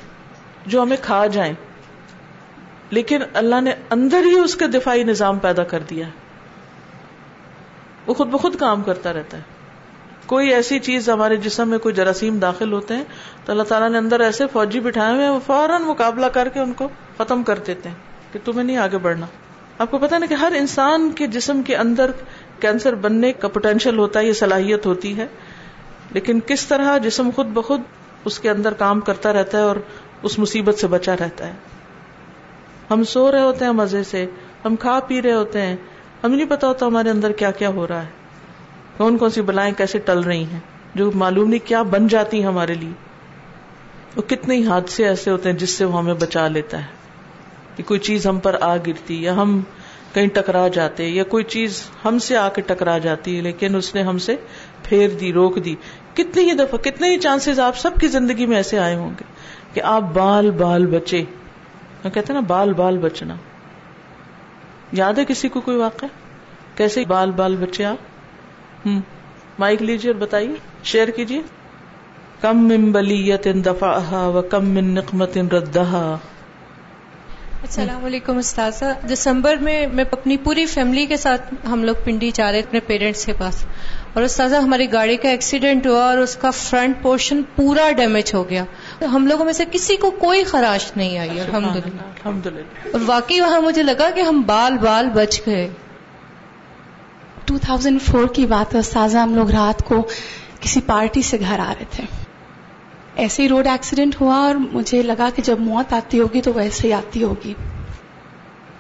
جو 0.67 0.83
ہمیں 0.83 0.97
کھا 1.03 1.27
جائیں۔ 1.27 1.53
لیکن 2.91 3.19
اللہ 3.35 3.61
نے 3.61 3.75
اندر 3.91 4.23
ہی 4.25 4.39
اس 4.39 4.57
کا 4.57 4.67
دفاعی 4.75 5.03
نظام 5.03 5.39
پیدا 5.39 5.65
کر 5.65 5.79
دیا۔ 5.79 6.07
وہ 8.07 8.15
خود 8.15 8.29
بخود 8.29 8.57
کام 8.57 8.83
کرتا 8.83 9.13
رہتا 9.13 9.37
ہے۔ 9.37 9.43
کوئی 10.27 10.49
ایسی 10.49 10.79
چیز 10.79 11.11
ہمارے 11.11 11.37
جسم 11.37 11.69
میں 11.69 11.79
کوئی 11.79 11.95
جراثیم 11.95 12.39
داخل 12.39 12.73
ہوتے 12.73 12.97
ہیں 12.97 13.05
تو 13.45 13.53
اللہ 13.53 13.63
تعالیٰ 13.63 13.91
نے 13.91 13.99
اندر 13.99 14.21
ایسے 14.21 14.45
فوجی 14.53 14.81
بٹھائے 14.81 15.15
ہوئے 15.15 15.29
وہ 15.29 15.41
فوراً 15.47 15.83
مقابلہ 15.83 16.27
کر 16.27 16.49
کے 16.49 16.61
ان 16.61 16.73
کو 16.73 16.89
ختم 17.19 17.43
کر 17.43 17.59
دیتے 17.59 17.89
ہیں 17.89 17.97
کہ 18.33 18.39
تمہیں 18.45 18.65
نہیں 18.65 18.77
آگے 18.77 18.99
بڑھنا۔ 18.99 19.27
آپ 19.79 19.91
کو 19.91 19.99
پتا 19.99 20.19
نا 20.19 20.27
کہ 20.27 20.35
ہر 20.35 20.53
انسان 20.57 21.13
کے 21.13 21.27
جسم 21.27 21.63
کے 21.63 21.77
اندر 21.77 22.11
کینسر 22.61 22.95
بننے 22.95 23.33
کا 23.33 23.49
پوٹینشیل 23.49 23.99
ہوتا 23.99 24.21
ہے، 24.21 24.25
یہ 24.27 24.33
صلاحیت 24.33 24.87
ہوتی 24.87 25.17
ہے۔ 25.17 25.27
لیکن 26.11 26.41
کس 26.47 26.67
طرح 26.67 26.99
جسم 26.99 27.31
خود 27.37 27.47
بخود 27.47 27.81
اس 28.25 28.39
کے 28.39 28.51
اندر 28.51 28.73
کام 28.73 29.01
کرتا 29.01 29.33
رہتا 29.33 29.59
ہے 29.59 29.63
اور 29.63 29.77
اس 30.23 30.39
مصیبت 30.39 30.75
سے 30.75 30.87
بچا 30.87 31.15
رہتا 31.21 31.47
ہے۔ 31.47 31.53
ہم 32.91 33.05
سو 33.05 33.33
رہے 33.33 33.41
ہوتے 33.41 33.65
ہیں 33.65 33.73
مزے 33.73 34.03
سے، 34.03 34.27
ہم 34.65 34.77
کھا 34.77 35.01
پی 35.01 35.23
رہے 35.23 35.33
ہوتے 35.33 35.63
ہیں، 35.63 35.77
ہمیں 36.25 36.37
نہیں 36.37 36.51
پتا 36.51 36.67
ہوتا 36.67 36.87
ہمارے 36.87 37.11
اندر 37.11 37.33
کیا 37.33 37.51
کیا 37.51 37.69
ہو 37.69 37.89
رہا 37.89 38.03
ہے۔ 38.03 38.11
کون 38.97 39.19
کون 39.19 39.31
سی 39.31 39.43
بلائیں 39.43 39.75
کیسے 39.77 39.99
ٹل 39.99 40.21
رہی 40.21 40.45
ہیں، 40.45 40.61
جو 40.95 41.13
معلوم 41.15 41.49
نہیں 41.49 41.69
کیا 41.69 41.83
بن 41.83 42.07
جاتی 42.07 42.41
ہیں 42.41 42.47
ہمارے 42.47 42.75
لیے۔ 42.75 42.93
وہ 44.17 44.23
کتنے 44.23 44.67
حادثے 44.67 45.09
ایسے 45.09 45.31
ہوتے 45.31 45.51
ہیں 45.51 45.59
جس 45.59 45.71
سے 45.71 45.85
وہ 45.85 45.99
ہمیں 45.99 46.15
بچا 46.15 46.49
لیتا 46.49 46.79
ہے۔ 46.79 47.05
کہ 47.77 47.83
کوئی 47.83 48.01
چیز 48.01 48.27
ہم 48.27 48.39
پر 48.39 48.57
آ 48.61 48.77
گرتی، 48.77 49.23
یا 49.23 49.35
ہم 49.35 49.61
کہیں 50.15 50.29
ٹکرا 50.29 50.69
جاتے، 50.69 51.09
یا 51.09 51.25
کوئی 51.25 51.45
چیز 51.45 51.83
ہم 52.05 52.19
سے 52.19 52.37
آ 52.37 52.49
کے 52.49 52.63
ٹکرا 52.63 52.99
جاتی، 52.99 53.41
لیکن 53.41 53.77
اس 53.77 53.95
نے 53.95 54.03
ہم 54.03 54.19
سے 54.19 54.37
پھیر 54.83 55.09
دی، 55.09 55.33
روک 55.33 55.65
دی۔ 55.65 55.75
کتنی 56.15 56.45
ہی 56.45 56.53
دفعہ، 56.53 56.79
کتنے 56.79 57.11
ہی 57.11 57.19
چانسز 57.19 57.61
آپ 57.61 57.79
سب 57.79 57.91
کی 58.01 58.09
زندگی 58.09 58.47
میں 58.47 58.57
ایسے 58.57 58.79
آئے 58.79 58.95
ہوں 58.95 59.11
گے 59.11 59.25
کہ 59.75 59.81
آپ 59.81 60.03
بال 60.03 60.51
بال 60.51 60.87
بچے۔ 60.87 61.25
کہتے 62.15 62.33
نا، 62.33 62.41
بال 62.41 62.73
بال 62.73 62.99
بچنا۔ 62.99 63.35
یاد 64.93 65.15
ہے 65.15 65.25
کسی 65.25 65.49
کو 65.49 65.61
کوئی 65.61 65.77
واقع 65.77 66.07
کیسے 66.77 67.05
بال 67.05 67.31
بال 67.31 67.57
بچے 67.57 67.85
آپ؟ 67.85 67.97
ہوں 68.87 69.01
مائک 69.59 69.83
لیجیے 69.83 70.13
اور 70.13 70.21
بتائیے، 70.21 70.55
شیئر 70.85 71.09
کیجیے 71.09 71.43
کم 72.41 72.69
من 72.69 72.93
بلیت 72.93 73.45
دفعہ 73.45 74.29
و 74.29 74.43
کم 74.43 74.69
من 74.69 74.85
نقمت 74.85 75.39
ردہا۔ 75.53 76.17
السلام 77.63 78.05
علیکم 78.05 78.37
استاذہ۔ 78.39 79.07
دسمبر 79.13 79.57
میں 79.57 79.87
میں 79.93 80.05
اپنی 80.13 80.37
پوری 80.37 80.67
فیملی 80.67 81.07
کے 81.07 81.17
ساتھ 81.17 81.55
ہم 81.67 81.85
لوگ 81.85 81.95
پنڈی 82.05 82.31
جا 82.35 82.53
رہے 82.53 82.59
اپنے 82.59 82.81
پیرنٹس 82.81 83.27
کے 83.27 83.33
پاس۔ 83.39 83.67
اور 84.15 84.23
استاذہ 84.23 84.57
ہماری 84.57 84.93
گاڑی 84.93 85.17
کا 85.17 85.29
ایکسیڈنٹ 85.29 85.87
ہوا 85.87 86.05
اور 86.05 86.19
اس 86.19 86.37
کا 86.37 86.51
فرنٹ 86.51 87.03
پورشن 87.03 87.43
پورا 87.57 87.91
ڈیمیج 87.91 88.35
ہو 88.35 88.51
گیا۔ 88.51 88.65
ہم 89.01 89.27
لوگوں 89.27 89.45
میں 89.45 89.53
سے 89.53 89.65
کسی 89.73 89.97
کو 89.97 90.11
کوئی 90.11 90.45
خراش 90.45 90.93
نہیں 90.97 91.19
آئی 91.19 91.41
الحمد 91.41 91.77
للہ 91.77 92.03
الحمد 92.03 92.47
للہ 92.47 92.89
اور 92.93 93.01
واقعی 93.07 93.41
وہاں 93.41 93.61
مجھے 93.61 93.83
لگا 93.83 94.11
کہ 94.11 94.21
ہم 94.21 94.43
بال 94.43 94.79
بال 94.79 95.09
بچ 95.15 95.41
گئے۔ 95.47 95.69
2004 97.47 98.27
کی 98.27 98.47
بات 98.47 98.75
ہے 98.75 98.79
استاذہ 98.79 99.19
ہم 99.19 99.35
لوگ 99.35 99.51
رات 99.51 99.85
کو 99.85 100.03
کسی 100.61 100.81
پارٹی 100.87 101.23
سے 101.23 101.37
گھر 101.41 101.59
آ 101.59 101.75
رہے 101.79 101.85
تھے۔ 101.91 102.05
ایسے 103.17 103.43
ہی 103.43 103.49
روڈ 103.49 103.67
ایکسیڈنٹ 103.67 104.21
ہوا 104.21 104.37
اور 104.37 104.55
مجھے 104.55 105.03
لگا 105.03 105.29
کہ 105.35 105.43
جب 105.43 105.61
موت 105.61 105.93
آتی 105.93 106.21
ہوگی 106.21 106.41
تو 106.41 106.53
ویسے 106.53 106.89
ہی 106.89 106.93
آتی 106.93 107.23
ہوگی۔ 107.23 107.55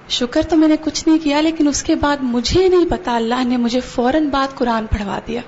شکر 0.08 0.42
تو 0.42 0.56
میں 0.56 0.68
نے 0.68 0.76
کچھ 0.80 1.08
نہیں 1.08 1.18
کیا، 1.22 1.40
لیکن 1.40 1.68
اس 1.68 1.82
کے 1.82 1.94
بعد 1.94 2.16
مجھے 2.22 2.68
نہیں 2.68 2.84
پتا، 2.90 3.16
اللہ 3.16 3.44
نے 3.44 3.56
مجھے 3.56 3.80
فوراً 3.80 4.28
بعد 4.28 4.48
قرآن 4.54 4.86
پڑھوا 4.86 5.18
دیا۔ 5.26 5.40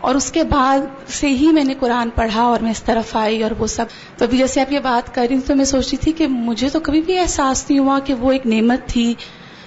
اور 0.00 0.14
اس 0.14 0.32
کے 0.32 0.44
بعد 0.44 0.78
سے 1.08 1.28
ہی 1.28 1.52
میں 1.52 1.64
نے 1.64 1.74
قرآن 1.80 2.10
پڑھا 2.10 2.42
اور 2.42 2.60
میں 2.60 2.70
اس 2.70 2.82
طرف 2.82 3.16
آئی 3.16 3.42
اور 3.42 3.50
وہ 3.58 3.66
سب۔ 3.66 3.84
تو 4.16 4.24
ابھی 4.24 4.38
جیسے 4.38 4.60
آپ 4.60 4.72
یہ 4.72 4.78
بات 4.78 5.14
کر 5.14 5.26
رہی 5.30 5.40
تو 5.40 5.56
میں 5.56 5.64
سوچ 5.64 5.88
رہی 5.88 5.96
تھی 5.96 6.12
کہ 6.12 6.26
مجھے 6.26 6.68
تو 6.68 6.80
کبھی 6.80 7.00
بھی 7.00 7.18
احساس 7.18 7.70
نہیں 7.70 7.78
ہوا 7.78 7.98
کہ 7.98 8.14
وہ 8.14 8.32
ایک 8.32 8.46
نعمت 8.46 8.88
تھی 8.88 9.14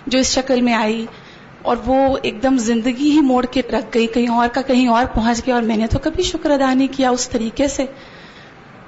جو 0.07 0.19
اس 0.19 0.35
شکل 0.35 0.61
میں 0.61 0.73
آئی 0.73 1.05
اور 1.61 1.77
وہ 1.85 2.17
ایک 2.21 2.43
دم 2.43 2.57
زندگی 2.57 3.11
ہی 3.11 3.21
موڑ 3.21 3.45
کے 3.45 3.61
رکھ 3.71 3.85
گئی، 3.93 4.07
کہیں 4.07 4.27
اور 4.27 4.47
کا 4.47 4.61
کہیں 4.61 4.87
اور 4.87 5.05
پہنچ 5.05 5.41
گیا۔ 5.45 5.55
اور 5.55 5.63
میں 5.63 5.77
نے 5.77 5.87
تو 5.87 5.99
کبھی 6.03 6.23
شکر 6.23 6.49
ادا 6.49 6.73
نہیں 6.73 6.87
کیا 6.91 7.09
اس 7.09 7.29
طریقے 7.29 7.67
سے۔ 7.67 7.85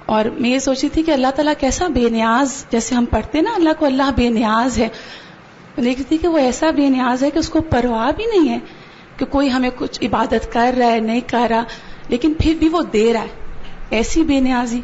اور 0.06 0.26
میں 0.26 0.50
یہ 0.50 0.60
سوچی 0.60 0.90
تھی 0.90 1.04
کہ 1.04 1.12
اللہ 1.12 1.28
تعالیٰ 1.36 1.54
کیسا 1.60 1.88
بے 1.88 2.10
نیاز، 2.10 2.66
جیسے 2.72 2.96
ہم 2.96 3.06
پڑھتے 3.06 3.42
نا، 3.42 3.52
اللہ 3.56 3.70
کو 3.80 3.86
اللہ 3.86 4.12
بے 4.16 4.30
نیاز 4.30 4.78
ہے۔ 4.78 4.88
میں 5.78 5.86
دیکھتی 5.86 6.04
تھی 6.04 6.18
کہ 6.18 6.28
وہ 6.28 6.38
ایسا 6.38 6.72
بے 6.72 6.90
نیاز 6.90 7.24
ہے 7.24 7.32
کہ 7.32 7.40
اس 7.40 7.50
کو 7.50 7.62
پرواہ 7.62 8.12
بھی 8.12 8.26
نہیں 8.26 8.54
ہے 8.54 8.60
کہ 9.18 9.26
کوئی 9.26 9.52
ہمیں 9.52 9.70
کچھ 9.76 10.04
عبادت 10.04 10.54
کر 10.54 10.76
رہا 10.78 10.92
ہے، 10.92 11.00
نہیں 11.00 11.22
کر 11.28 11.48
رہا، 11.50 11.64
لیکن 12.10 12.34
پھر 12.40 12.54
بھی 12.60 12.70
وہ 12.70 12.82
دے 12.82 13.14
رہا 13.14 13.22
ہے۔ 13.22 13.28
ایسی 13.90 14.24
بے 14.24 14.40
نیازی۔ 14.40 14.82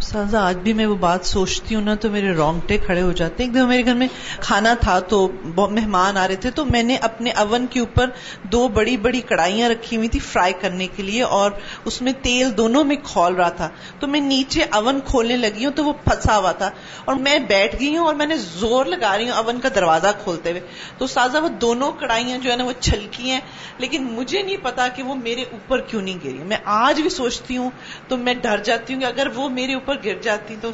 سازا، 0.00 0.40
آج 0.48 0.56
بھی 0.56 0.72
میں 0.72 0.86
وہ 0.86 0.94
بات 0.94 1.26
سوچتی 1.26 1.74
ہوں 1.74 1.82
نا 1.82 1.94
تو 1.94 2.10
میرے 2.10 2.32
رونگٹے 2.32 2.76
کھڑے 2.78 3.02
ہو 3.02 3.12
جاتے 3.12 3.42
ایک 3.42 3.54
دم 3.54 3.68
میرے 3.68 3.84
گھر 3.84 3.94
میں 3.94 4.06
کھانا 4.40 4.74
تھا 4.74 4.98
تو 5.00 5.28
مہمان 5.56 6.16
آ 6.16 6.28
رہے 6.28 6.36
تھے 6.36 6.50
تو 6.50 6.64
میں 6.64 6.82
نے 6.82 6.96
اپنے 6.96 7.30
اون 7.30 7.66
کے 7.70 7.80
اوپر 7.80 8.10
دو 8.42 8.68
بڑی 8.68 8.96
بڑی 8.96 9.20
کڑائیاں 9.20 9.68
رکھی 9.68 9.96
ہوئی 9.96 10.08
تھی 10.08 10.18
فرائی 10.18 10.52
کرنے 10.60 10.86
کے 10.96 11.02
لیے 11.02 11.22
اور 11.22 11.50
اس 11.84 12.02
میں 12.02 12.12
تیل 12.22 12.56
دونوں 12.56 12.84
میں 12.84 12.96
کھول 13.02 13.34
رہا 13.34 13.48
تھا۔ 13.48 13.68
تو 14.00 14.06
میں 14.06 14.20
نیچے 14.20 14.64
اون 14.70 15.00
کھولنے 15.04 15.36
لگی 15.36 15.64
ہوں 15.64 15.72
تو 15.72 15.84
وہ 15.84 15.92
پھنسا 16.04 16.38
ہوا 16.38 16.52
تھا 16.52 16.70
اور 17.04 17.14
میں 17.14 17.38
بیٹھ 17.38 17.76
گئی 17.80 17.96
ہوں 17.96 18.06
اور 18.06 18.14
میں 18.14 18.26
نے 18.26 18.36
زور 18.36 18.86
لگا 18.86 19.16
رہی 19.18 19.30
ہوں 19.30 19.36
اون 19.36 19.60
کا 19.60 19.68
دروازہ 19.74 20.08
کھولتے 20.24 20.50
ہوئے۔ 20.50 20.60
تو 20.98 21.06
سازا، 21.06 21.38
وہ 21.38 21.48
دونوں 21.48 21.92
کڑائیاں 21.92 22.38
جو 22.38 22.50
ہے 22.50 22.56
نا 22.56 22.64
وہ 22.64 22.72
چھلکی 22.80 23.30
ہیں، 23.30 23.40
لیکن 23.78 24.04
مجھے 24.04 24.42
نہیں 24.42 24.56
پتا 24.62 24.88
کہ 24.88 25.02
وہ 25.02 25.14
میرے 25.14 25.42
اوپر 25.42 25.80
کیوں 25.80 26.02
نہیں 26.02 26.18
گری۔ 26.24 26.38
میں 26.44 26.56
آج 26.64 27.00
بھی 27.00 27.10
سوچتی 27.10 27.56
ہوں 27.56 27.70
تو 28.08 28.16
میں 28.16 28.34
ڈر 28.34 28.56
جاتی 28.56 28.94
ہوں 28.94 29.00
کہ 29.00 29.06
اگر 29.06 29.28
وہ 29.34 29.48
میرے 29.48 29.74
اوپر 29.74 29.89
گر 30.04 30.14
جاتی 30.22 30.56
تو 30.60 30.70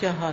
کیا 0.00 0.10
حال 0.10 0.32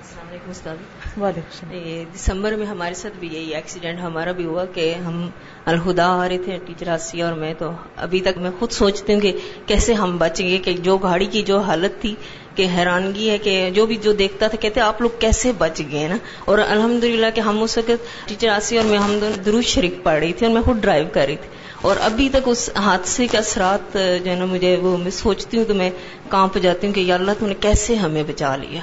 السلام 0.00 0.26
علیکم 0.28 0.50
استاد. 0.50 2.14
دسمبر 2.14 2.52
میں 2.52 2.66
ہمارے 2.66 2.94
ساتھ 2.94 3.14
بھی 3.20 3.28
یہی 3.32 3.54
ایکسیڈنٹ 3.54 4.00
ہمارا 4.00 4.32
بھی 4.32 4.44
ہوا 4.44 4.64
کہ 4.64 4.94
ہم 4.94 5.28
الہدا 5.66 6.06
آ 6.06 6.28
رہے 6.28 6.38
تھے 6.38 6.58
ٹیچر 6.66 6.88
آسی 6.88 7.22
اور 7.22 7.32
میں 7.32 7.54
تو 7.58 7.70
ابھی 7.96 8.20
تک 8.20 8.38
میں 8.38 8.50
خود 8.58 8.70
سوچتی 8.70 9.14
ہوں 9.14 9.20
کہ 9.20 9.32
کیسے 9.66 9.94
ہم 9.94 10.16
بچیں 10.18 10.48
گے 10.48 10.58
کہ 10.58 10.72
جو 10.72 10.96
گاڑی 10.96 11.26
کی 11.26 11.42
جو 11.42 11.58
حالت 11.60 12.00
تھی 12.00 12.14
کہ 12.54 12.66
حیرانگی 12.76 13.30
ہے 13.30 13.38
کہ 13.38 13.70
جو 13.74 13.86
بھی 13.86 13.96
جو 13.96 14.12
دیکھتا 14.12 14.48
تھا 14.48 14.58
کہتے 14.60 14.80
آپ 14.80 15.00
لوگ 15.00 15.10
کیسے 15.18 15.52
بچ 15.58 15.80
گئے 15.92 16.08
نا؟ 16.08 16.16
اور 16.44 16.58
الحمدللہ 16.58 17.26
کہ 17.34 17.40
ہم 17.40 17.62
اس 17.62 17.78
وقت 17.78 18.28
ٹیچر 18.28 18.48
آسی 18.48 18.78
اور 18.78 18.86
میں 18.86 18.98
ہم 18.98 19.18
دونوں 19.20 19.42
دروش 19.44 19.66
شریف 19.66 19.94
پڑھ 20.02 20.18
رہی 20.18 20.32
تھی 20.32 20.46
اور 20.46 20.54
میں 20.54 20.62
خود 20.62 20.80
ڈرائیو 20.80 21.06
کر 21.12 21.26
رہی 21.26 21.36
تھی۔ 21.36 21.48
اور 21.82 21.96
ابھی 22.00 22.28
تک 22.28 22.36
اس 22.46 22.70
حادثے 22.76 23.26
کے 23.26 23.38
اثرات 23.38 23.98
جو 24.24 24.30
ہے 24.30 24.34
نا 24.34 24.44
مجھے 24.44 24.76
وہ 24.76 24.96
میں 24.96 25.10
سوچتی 25.10 25.58
ہوں 25.58 25.64
تو 25.64 25.74
میں 25.74 25.90
کانپ 26.28 26.58
جاتی 26.58 26.86
ہوں 26.86 26.94
کہ 26.94 27.00
یا 27.00 27.14
اللہ 27.14 27.30
تو 27.38 27.46
نے 27.46 27.54
کیسے 27.54 27.94
ہمیں 27.94 28.22
بچا 28.22 28.56
لیا۔ 28.56 28.80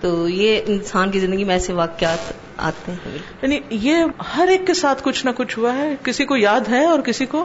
تو 0.00 0.28
یہ 0.28 0.60
انسان 0.66 1.10
کی 1.10 1.20
زندگی 1.20 1.44
میں 1.44 1.54
ایسے 1.54 1.72
واقعات 1.72 2.32
آتے 2.56 2.92
ہیں 2.92 3.18
یعنی 3.42 3.60
یہ 3.70 3.94
ہر 4.36 4.48
ایک 4.48 4.66
کے 4.66 4.74
ساتھ 4.74 5.02
کچھ 5.04 5.26
نہ 5.26 5.30
کچھ 5.30 5.58
ہوا 5.58 5.74
ہے۔ 5.74 5.94
کسی 6.02 6.24
کو 6.24 6.36
یاد 6.36 6.60
ہے 6.68 6.84
اور 6.84 6.98
کسی 6.98 7.26
کو 7.26 7.44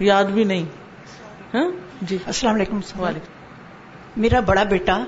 یاد 0.00 0.24
بھی 0.24 0.44
نہیں۔ 0.44 0.64
ہاں؟ 1.54 1.70
جی۔ 2.02 2.18
السلام 2.26 2.54
علیکم 2.54 2.80
وعلیکم۔ 2.98 3.32
میرا 4.20 4.40
بڑا 4.40 4.62
بیٹا 4.62 5.04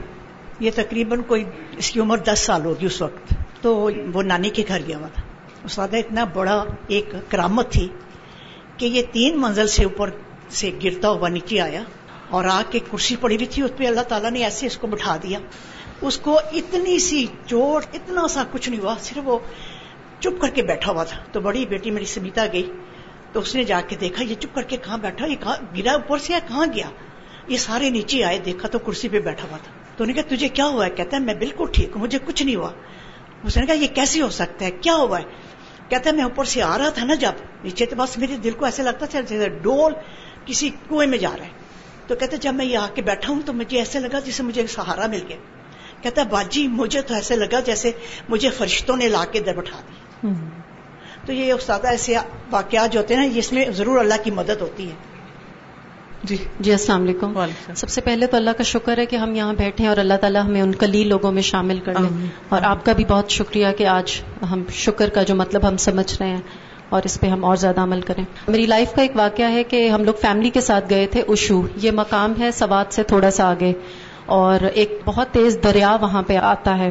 یہ 0.60 0.70
تقریباً 0.74 1.22
کوئی 1.22 1.44
اس 1.78 1.90
کی 1.90 2.00
عمر 2.00 2.18
دس 2.18 2.38
سال 2.38 2.64
ہوگی 2.64 2.86
اس 2.86 3.02
وقت۔ 3.02 3.34
تو 3.62 3.88
وہ 4.14 4.22
نانی 4.22 4.50
کے 4.50 4.64
گھر 4.68 4.80
گیا 4.86 4.98
ہوا 4.98 5.08
تھا۔ 5.08 5.22
اس 5.64 5.78
وقت 5.78 5.94
اتنا 5.94 6.24
بڑا 6.24 6.64
ایک 6.86 7.14
کرامت 7.28 7.70
تھی۔ 7.70 7.88
کہ 8.80 8.86
یہ 8.86 9.02
تین 9.12 9.40
منزل 9.40 9.66
سے 9.66 9.84
اوپر 9.84 10.10
سے 10.50 10.70
گرتا 10.84 11.10
ہوا 11.10 11.28
نیچے 11.28 11.60
آیا 11.60 11.82
اور 12.30 12.44
آ 12.44 12.62
کے 12.70 12.78
کرسی 12.78 13.16
پڑی 13.20 13.34
ہوئی 13.36 13.46
تھی، 13.46 13.62
اس 13.62 13.70
پہ 13.76 13.86
اللہ 13.86 14.00
تعالیٰ 14.00 14.30
نے 14.30 14.44
ایسے 14.44 14.66
اس 14.66 14.76
کو 14.76 14.86
بٹھا 14.86 15.16
دیا۔ 15.22 15.38
اس 16.00 16.18
کو 16.18 16.38
اتنی 16.38 16.98
سی 16.98 17.26
چوٹ، 17.46 17.84
اتنا 17.94 18.28
سا 18.28 18.44
کچھ 18.52 18.68
نہیں 18.68 18.80
ہوا، 18.80 18.94
صرف 19.00 19.22
وہ 19.24 19.38
چپ 20.20 20.40
کر 20.40 20.48
کے 20.48 20.62
بیٹھا 20.62 20.92
ہوا 20.92 21.04
تھا۔ 21.04 21.24
تو 21.32 21.40
بڑی 21.40 21.66
بیٹی 21.66 21.90
میری 21.90 22.04
سمیتا 22.04 22.46
گئی، 22.52 22.72
تو 23.32 23.40
اس 23.40 23.54
نے 23.54 23.64
جا 23.64 23.80
کے 23.88 23.96
دیکھا، 23.96 24.24
یہ 24.24 24.34
چپ 24.34 24.54
کر 24.54 24.62
کے 24.62 24.76
کہاں 24.76 24.98
بیٹھا، 24.98 25.26
یہ 25.26 25.36
کہاں 25.40 25.56
گرا 25.76 25.92
اوپر 25.92 26.18
سے 26.18 26.32
کہاں 26.48 26.66
گیا؟ 26.74 26.90
یہ 27.48 27.56
سارے 27.56 27.90
نیچے 27.90 28.24
آئے، 28.24 28.38
دیکھا 28.38 28.68
تو 28.68 28.78
کرسی 28.78 29.08
پہ 29.08 29.20
بیٹھا 29.20 29.48
ہوا 29.50 29.58
تھا۔ 29.58 29.72
تو 29.96 30.04
انہوں 30.04 30.16
نے 30.16 30.22
کہا، 30.22 30.36
تجھے 30.36 30.48
کیا 30.48 30.66
ہوا 30.66 30.84
ہے؟ 30.84 30.90
کہتا 30.90 31.16
ہے، 31.16 31.22
میں 31.22 31.34
بالکل 31.34 31.64
ٹھیک 31.72 31.88
ہوں، 31.94 32.02
مجھے 32.02 32.18
کچھ 32.24 32.42
نہیں 32.42 32.56
ہوا۔ 32.56 32.70
اس 33.42 33.56
نے 33.56 33.66
کہا، 33.66 33.74
یہ 33.74 33.86
کیسے 33.86 34.22
ہو 34.22 34.30
سکتا 34.30 34.64
ہے؟ 34.64 34.70
کیا 34.70 34.94
ہوا 34.94 35.18
ہے؟ 35.18 35.24
کہتا 35.90 36.10
ہے 36.10 36.14
میں 36.14 36.24
اوپر 36.24 36.44
سے 36.44 36.62
آ 36.62 36.78
رہا 36.78 36.88
تھا 36.88 37.04
نا 37.04 37.14
جب 37.14 37.32
نیچے 37.64 37.86
تو 37.86 37.96
بس 37.96 38.18
میرے 38.18 38.36
دل 38.36 38.50
کو 38.50 38.64
ایسے 38.64 38.82
لگتا 38.82 39.06
تھا 39.06 39.20
جیسے 39.20 39.48
ڈول 39.48 39.92
کسی 40.44 40.70
کنویں 40.70 41.06
میں 41.06 41.18
جا 41.18 41.30
رہا 41.38 41.44
ہے۔ 41.44 41.50
تو 42.06 42.14
کہتے 42.14 42.36
جب 42.36 42.54
میں 42.54 42.64
یہ 42.64 42.78
آ 42.78 42.86
کے 42.94 43.02
بیٹھا 43.02 43.32
ہوں 43.32 43.40
تو 43.46 43.52
مجھے 43.52 43.78
ایسے 43.78 43.98
لگا 43.98 44.18
جیسے 44.18 44.42
مجھے 44.42 44.66
سہارا 44.66 45.06
مل 45.06 45.20
گیا۔ 45.28 45.36
کہتا 46.02 46.22
ہے 46.22 46.26
باجی 46.26 46.68
مجھے 46.68 47.02
تو 47.02 47.14
ایسے 47.14 47.36
لگا 47.36 47.60
جیسے 47.60 47.92
مجھے 48.28 48.50
فرشتوں 48.50 48.96
نے 48.96 49.08
لا 49.08 49.24
کے 49.32 49.40
در 49.40 49.54
بٹھا 49.54 49.80
دی 49.80 50.26
تو 51.26 51.32
یہ 51.32 51.52
استاد 51.52 51.84
ایسے 51.84 52.14
واقعات 52.50 52.92
جو 52.92 53.00
ہوتے 53.00 53.16
ہیں 53.16 53.26
نا 53.26 53.38
اس 53.38 53.52
میں 53.52 53.64
ضرور 53.70 53.98
اللہ 53.98 54.14
کی 54.24 54.30
مدد 54.30 54.60
ہوتی 54.60 54.90
ہے۔ 54.90 54.94
جی۔ 56.24 56.36
جی 56.60 56.72
السلام 56.72 57.02
علیکم۔ 57.02 57.38
سب 57.74 57.88
سے 57.88 58.00
پہلے 58.00 58.26
تو 58.26 58.36
اللہ 58.36 58.50
کا 58.50 58.62
شکر 58.62 58.98
ہے 58.98 59.06
کہ 59.06 59.16
ہم 59.16 59.34
یہاں 59.34 59.52
بیٹھے 59.52 59.84
ہیں 59.84 59.88
اور 59.88 59.96
اللہ 59.96 60.14
تعالیٰ 60.14 60.44
ہمیں 60.44 60.62
ان 60.62 60.72
کلی 60.72 61.04
لوگوں 61.04 61.32
میں 61.32 61.42
شامل 61.42 61.78
کر 61.84 61.92
لیں 62.00 62.26
اور 62.48 62.60
آپ 62.62 62.84
کا 62.84 62.92
بھی 62.92 63.04
بہت 63.08 63.30
شکریہ 63.30 63.66
کہ 63.78 63.86
آج 63.86 64.20
ہم 64.50 64.62
شکر 64.72 65.08
کا 65.08 65.22
جو 65.22 65.34
مطلب 65.34 65.68
ہم 65.68 65.76
سمجھ 65.76 66.14
رہے 66.20 66.28
ہیں 66.28 66.40
اور 66.88 67.02
اس 67.04 67.20
پہ 67.20 67.26
ہم 67.26 67.44
اور 67.44 67.56
زیادہ 67.56 67.80
عمل 67.80 68.00
کریں۔ 68.00 68.24
میری 68.48 68.66
لائف 68.66 68.94
کا 68.94 69.02
ایک 69.02 69.12
واقعہ 69.14 69.50
ہے 69.50 69.64
کہ 69.64 69.88
ہم 69.88 70.04
لوگ 70.04 70.14
فیملی 70.20 70.50
کے 70.50 70.60
ساتھ 70.60 70.84
گئے 70.90 71.06
تھے 71.06 71.22
اشو 71.28 71.62
یہ 71.76 71.90
مقام 71.90 72.32
ہے 72.40 72.50
سوات 72.50 72.94
سے 72.94 73.02
تھوڑا 73.02 73.30
سا 73.30 73.50
آگے 73.50 73.72
اور 74.26 74.64
ایک 74.74 75.00
بہت 75.04 75.28
تیز 75.30 75.58
دریا 75.64 75.96
وہاں 76.00 76.22
پہ 76.22 76.36
آتا 76.36 76.78
ہے۔ 76.78 76.90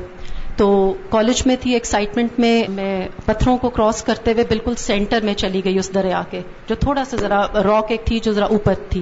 تو 0.60 0.94
کالج 1.10 1.42
میں 1.46 1.56
تھی 1.62 1.74
ایکسائٹمنٹ 1.74 2.30
میں 2.38 2.64
میں 2.70 3.08
پتھروں 3.26 3.58
کو 3.58 3.70
کراس 3.70 4.04
کرتے 4.04 4.34
ہوئے 4.34 4.44
بالکل 4.50 4.76
سینٹر 4.76 5.22
میں 5.22 5.34
چلی 5.34 5.62
گئی 5.66 5.80
اس 5.80 5.94
دریا 5.94 6.22
کے، 6.30 6.42
جو 6.68 6.76
تھوڑا 6.76 7.06
سا 7.06 7.18
ذرا 7.18 7.48
راک 7.64 7.86
ایک 7.90 8.06
تھی 8.06 8.20
جو 8.20 8.32
ذرا 8.32 8.46
اوپر 8.46 8.74
تھی۔ 8.90 9.02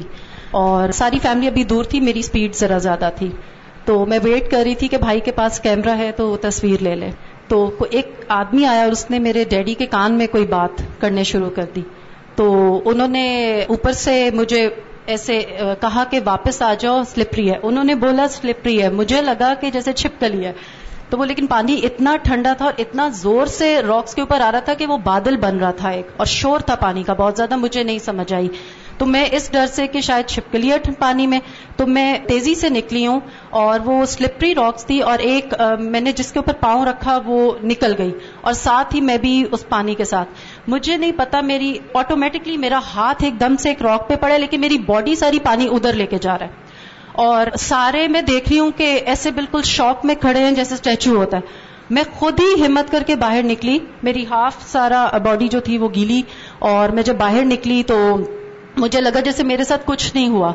اور 0.51 0.91
ساری 0.91 1.19
فیملی 1.21 1.47
ابھی 1.47 1.63
دور 1.63 1.83
تھی، 1.83 1.99
میری 1.99 2.21
سپیڈ 2.21 2.55
ذرا 2.55 2.77
زیادہ 2.77 3.09
تھی۔ 3.15 3.29
تو 3.85 4.05
میں 4.05 4.19
ویٹ 4.23 4.51
کر 4.51 4.57
رہی 4.63 4.75
تھی 4.75 4.87
کہ 4.87 4.97
بھائی 4.97 5.19
کے 5.19 5.31
پاس 5.31 5.59
کیمرہ 5.59 5.97
ہے 5.97 6.11
تو 6.11 6.29
وہ 6.29 6.37
تصویر 6.41 6.81
لے 6.81 6.95
لے۔ 6.95 7.09
تو 7.47 7.71
ایک 7.89 8.11
آدمی 8.27 8.65
آیا 8.65 8.83
اور 8.83 8.91
اس 8.91 9.11
نے 9.11 9.19
میرے 9.19 9.43
ڈیڈی 9.43 9.73
کے 9.73 9.85
کان 9.85 10.13
میں 10.13 10.27
کوئی 10.27 10.45
بات 10.45 11.01
کرنے 11.01 11.23
شروع 11.23 11.49
کر 11.49 11.65
دی۔ 11.75 11.81
تو 12.35 12.79
انہوں 12.85 13.07
نے 13.07 13.61
اوپر 13.67 13.91
سے 13.91 14.29
مجھے 14.33 14.69
ایسے 15.05 15.41
کہا 15.81 16.03
کہ 16.11 16.19
واپس 16.25 16.61
آ 16.61 16.73
جاؤ 16.73 17.01
سلپری 17.03 17.51
ہے۔ 17.51 17.55
انہوں 17.63 17.83
نے 17.83 17.95
بولا 17.95 18.27
سلپری 18.27 18.81
ہے۔ 18.81 18.89
مجھے 18.89 19.21
لگا 19.21 19.53
کہ 19.61 19.71
جیسے 19.71 19.93
چھپکلی 19.93 20.45
ہے۔ 20.45 20.53
تو 21.09 21.17
وہ 21.17 21.25
لیکن 21.25 21.47
پانی 21.47 21.79
اتنا 21.83 22.15
ٹھنڈا 22.23 22.53
تھا 22.53 22.65
اور 22.65 22.73
اتنا 22.77 23.07
زور 23.09 23.45
سے 23.45 23.81
راکس 23.87 24.15
کے 24.15 24.21
اوپر 24.21 24.41
آ 24.41 24.51
رہا 24.51 24.59
تھا 24.59 24.73
کہ 24.73 24.85
وہ 24.85 24.97
بادل 24.97 25.37
بن 25.37 25.57
رہا 25.57 25.71
تھا 25.71 25.89
ایک 25.89 26.07
اور 26.17 26.25
شور 26.25 26.59
تھا 26.59 26.75
پانی 26.75 27.03
کا، 27.03 27.13
بہت 27.13 27.37
زیادہ 27.37 27.55
مجھے 27.55 27.83
نہیں 27.83 27.99
سمجھ 27.99 28.33
آئی۔ 28.33 28.47
تو 28.97 29.05
میں 29.05 29.25
اس 29.31 29.51
ڈر 29.51 29.65
سے 29.67 29.87
کہ 29.87 30.01
شاید 30.01 30.25
چھپکلیاں 30.25 30.77
پانی 30.99 31.27
میں، 31.27 31.39
تو 31.77 31.87
میں 31.87 32.17
تیزی 32.27 32.55
سے 32.55 32.69
نکلی 32.69 33.05
ہوں 33.07 33.19
اور 33.49 33.79
وہ 33.85 34.05
سلپری 34.05 34.55
راکس 34.55 34.85
تھی 34.85 34.99
اور 35.01 35.19
ایک 35.19 35.53
میں 35.79 36.01
نے 36.01 36.11
جس 36.11 36.31
کے 36.31 36.39
اوپر 36.39 36.53
پاؤں 36.53 36.85
رکھا 36.85 37.19
وہ 37.25 37.51
نکل 37.63 37.93
گئی 37.97 38.11
اور 38.41 38.53
ساتھ 38.53 38.95
ہی 38.95 39.01
میں 39.01 39.17
بھی 39.17 39.43
اس 39.51 39.67
پانی 39.69 39.95
کے 39.95 40.05
ساتھ۔ 40.05 40.29
مجھے 40.67 40.97
نہیں 40.97 41.11
پتا، 41.17 41.41
میری 41.41 41.77
آٹومیٹکلی 41.93 42.57
میرا 42.57 42.79
ہاتھ 42.95 43.23
ایک 43.23 43.39
دم 43.39 43.55
سے 43.59 43.69
ایک 43.69 43.81
راک 43.81 44.07
پہ 44.09 44.15
پڑا 44.15 44.37
لیکن 44.37 44.61
میری 44.61 44.77
باڈی 44.77 45.15
ساری 45.15 45.39
پانی 45.39 45.67
ادھر 45.71 45.93
لے 45.93 46.05
کے 46.05 46.17
جا 46.17 46.37
رہا 46.37 46.45
ہے۔ 46.45 46.66
اور 47.17 47.47
سارے 47.59 48.07
میں 48.07 48.21
دیکھ 48.21 48.49
رہی 48.49 48.59
ہوں 48.59 48.71
کہ 48.71 48.99
ایسے 49.05 49.31
بالکل 49.31 49.61
شوق 49.63 50.05
میں 50.05 50.15
کھڑے 50.15 50.39
ہیں 50.39 50.51
جیسے 50.51 50.73
اسٹیچو 50.73 51.15
ہوتا 51.15 51.37
ہے۔ 51.37 51.41
میں 51.89 52.03
خود 52.15 52.39
ہی 52.39 52.65
ہمت 52.65 52.91
کر 52.91 53.03
کے 53.07 53.15
باہر 53.15 53.43
نکلی۔ 53.43 53.79
میری 54.03 54.25
ہاف 54.31 54.55
سارا 54.67 55.17
باڈی 55.23 55.47
جو 55.47 55.59
تھی 55.59 55.77
وہ 55.77 55.89
گیلی 55.95 56.21
اور 56.59 56.89
میں 56.89 57.03
جب 57.03 57.15
باہر 57.15 57.45
نکلی 57.45 57.83
تو 57.83 58.17
مجھے 58.77 59.01
لگا 59.01 59.19
جیسے 59.19 59.43
میرے 59.43 59.63
ساتھ 59.63 59.81
کچھ 59.85 60.15
نہیں 60.15 60.27
ہوا۔ 60.27 60.53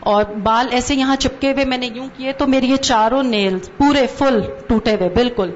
اور 0.00 0.24
بال 0.24 0.66
ایسے 0.70 0.94
یہاں 0.94 1.16
چپکے 1.16 1.52
ہوئے 1.52 1.64
میں 1.64 1.78
نے 1.78 1.88
یوں 1.94 2.08
کیے 2.16 2.32
تو 2.32 2.46
میری 2.46 2.66
یہ 2.70 2.76
چاروں 2.76 3.22
نیل 3.22 3.58
پورے 3.76 4.06
فل 4.18 4.40
ٹوٹے 4.68 4.94
ہوئے 4.94 5.08
بالکل۔ 5.08 5.50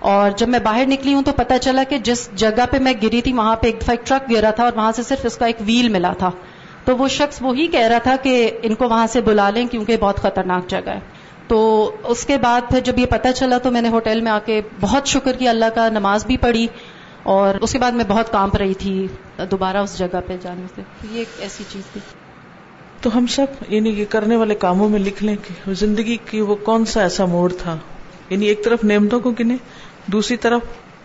اور 0.00 0.30
جب 0.30 0.48
میں 0.48 0.58
باہر 0.58 0.86
نکلی 0.86 1.14
ہوں 1.14 1.22
تو 1.22 1.32
پتا 1.36 1.58
چلا 1.58 1.82
کہ 1.82 1.98
جس 1.98 2.30
جگہ 2.34 2.66
پہ 2.70 2.78
میں 2.78 2.92
گری 3.02 3.22
تھی 3.22 3.32
وہاں 3.32 3.56
پہ 3.56 3.66
ایک 3.66 3.80
دفعہ 3.82 3.94
ایک 3.98 4.06
ٹرک 4.06 4.30
گرا 4.30 4.50
تھا 4.50 4.64
اور 4.64 4.72
وہاں 4.76 4.92
سے 4.92 5.02
صرف 5.02 5.18
اس 5.24 5.36
کا 5.36 5.46
ایک 5.46 5.56
ویل 5.60 5.88
ملا 5.88 6.12
تھا۔ 6.12 6.30
تو 6.84 6.96
وہ 6.96 7.08
شخص 7.08 7.42
وہی 7.42 7.66
کہہ 7.66 7.80
رہا 7.80 7.98
تھا 7.98 8.16
کہ 8.22 8.50
ان 8.62 8.74
کو 8.74 8.88
وہاں 8.88 9.06
سے 9.06 9.20
بلا 9.20 9.50
لیں 9.50 9.66
کیونکہ 9.66 9.96
بہت 9.96 10.16
خطرناک 10.16 10.66
جگہ 10.66 10.90
ہے۔ 10.90 11.00
تو 11.48 11.90
اس 12.04 12.26
کے 12.26 12.38
بعد 12.38 12.60
پھر 12.70 12.80
جب 12.80 12.98
یہ 12.98 13.06
پتا 13.06 13.32
چلا 13.32 13.58
تو 13.58 13.70
میں 13.70 13.82
نے 13.82 13.88
ہوٹل 13.88 14.20
میں 14.20 14.32
آ 14.32 14.38
کے 14.44 14.60
بہت 14.80 15.06
شکر 15.06 15.36
کیا 15.36 15.50
اللہ 15.50 15.64
کا، 15.74 15.88
نماز 15.88 16.26
بھی 16.26 16.36
پڑھی 16.36 16.66
اور 17.22 17.54
اس 17.54 17.72
کے 17.72 17.78
بعد 17.78 17.92
میں 17.92 18.04
بہت 18.08 18.32
کانپ 18.32 18.56
رہی 18.56 18.74
تھی 18.74 19.06
دوبارہ 19.50 19.76
اس 19.76 19.98
جگہ 19.98 20.20
پہ 20.26 20.36
جانے 20.40 20.62
سے۔ 20.74 20.82
یہ 21.10 21.18
ایک 21.18 21.28
ایسی 21.38 21.64
چیز 21.68 21.82
تھی۔ 21.92 22.00
تو 23.00 23.16
ہم 23.16 23.26
سب 23.26 23.46
یعنی 23.68 23.90
یہ 23.90 24.04
کرنے 24.08 24.36
والے 24.36 24.54
کاموں 24.54 24.88
میں 24.88 24.98
لکھ 24.98 25.24
لیں 25.24 25.36
کہ 25.48 25.74
زندگی 25.74 26.16
کی 26.16 26.40
وہ 26.40 26.54
کون 26.54 26.84
سا 26.84 27.02
ایسا 27.02 27.24
موڑ 27.24 27.52
تھا؟ 27.58 27.78
یعنی 28.30 28.46
ایک 28.46 28.64
طرف 28.64 28.84
نعمتوں 28.84 29.20
کو 29.20 29.30
گنے، 29.30 29.56
دوسری 30.06 30.36
طرف 30.36 30.62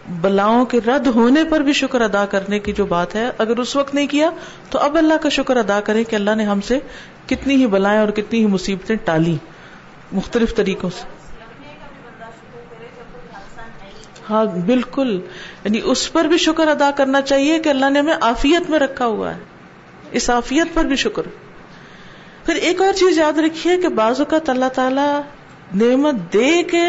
بلاؤں 0.09 0.65
کے 0.65 0.79
رد 0.87 1.07
ہونے 1.07 1.43
پر 1.43 1.59
بھی 1.59 1.73
شکر 1.73 2.01
ادا 2.01 2.25
کرنے 2.25 2.59
کی 2.59 2.71
جو 2.73 2.85
بات 2.85 3.15
ہے، 3.15 3.29
اگر 3.37 3.57
اس 3.57 3.75
وقت 3.75 3.95
نہیں 3.95 4.07
کیا 4.07 4.29
تو 4.69 4.79
اب 4.79 4.97
اللہ 4.97 5.13
کا 5.13 5.29
شکر 5.29 5.57
ادا 5.57 5.79
کریں 5.79 6.03
کہ 6.03 6.15
اللہ 6.15 6.35
نے 6.35 6.43
ہم 6.43 6.61
سے 6.61 6.79
کتنی 7.27 7.55
ہی 7.55 7.67
بلائیں 7.67 7.99
اور 7.99 8.09
کتنی 8.09 8.39
ہی 8.39 8.45
مصیبتیں 8.45 8.95
ٹالی 8.95 9.37
مختلف 10.11 10.55
طریقوں 10.55 10.89
سے۔ 10.89 11.03
ہاں 14.29 14.45
بالکل۔ 14.45 15.21
یعنی 15.63 15.81
اس 15.83 16.13
پر 16.13 16.25
بھی 16.25 16.37
شکر 16.37 16.67
ادا 16.67 16.91
کرنا 16.91 17.21
چاہیے 17.21 17.59
کہ 17.59 17.69
اللہ 17.69 17.89
نے 17.89 17.99
ہمیں 17.99 18.15
آفیت 18.21 18.69
میں 18.69 18.79
رکھا 18.79 19.05
ہوا 19.05 19.35
ہے۔ 19.35 19.39
اس 20.11 20.29
آفیت 20.29 20.67
پر 20.73 20.85
بھی 20.85 20.95
شکر۔ 20.95 21.23
پھر 22.45 22.55
ایک 22.55 22.81
اور 22.81 22.93
چیز 22.93 23.17
یاد 23.17 23.39
رکھیے 23.39 23.77
کہ 23.77 23.87
بعض 23.87 24.19
اوقات 24.19 24.49
اللہ 24.49 24.65
تعالی 24.65 25.21
نعمت 25.85 26.15
دے 26.33 26.63
کے 26.63 26.85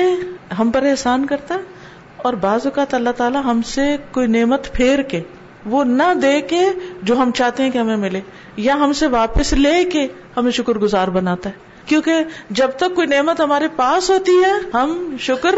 ہم 0.59 0.71
پر 0.71 0.83
احسان 0.83 1.27
کرتا 1.27 1.55
ہے۔ 1.55 1.78
اور 2.19 2.35
بعض 2.35 2.61
اوقات 2.65 2.95
اللہ 2.95 3.11
تعالیٰ 3.11 3.45
ہم 3.45 3.63
سے 3.63 3.97
کوئی 4.11 4.27
نعمت 4.27 4.73
پھیر 4.73 5.03
کے 5.03 5.23
وہ 5.67 5.85
نہ 5.85 6.15
دے 6.23 6.41
کے 6.41 6.71
جو 7.03 7.17
ہم 7.17 7.31
چاہتے 7.31 7.63
ہیں 7.63 7.71
کہ 7.71 7.79
ہمیں 7.79 7.97
ملے، 7.97 8.21
یا 8.57 8.75
ہم 8.75 8.93
سے 8.93 9.07
واپس 9.07 9.53
لے 9.53 9.85
کے 9.85 10.07
ہمیں 10.37 10.51
شکر 10.51 10.73
گزار 10.73 11.09
بناتا 11.09 11.51
ہے۔ 11.51 11.55
کیونکہ 11.87 12.13
جب 12.51 12.71
تک 12.71 12.95
کوئی 12.95 13.07
نعمت 13.07 13.41
ہمارے 13.41 13.69
پاس 13.77 14.11
ہوتی 14.11 14.45
ہے، 14.45 14.53
ہم 14.75 15.17
شکر 15.21 15.55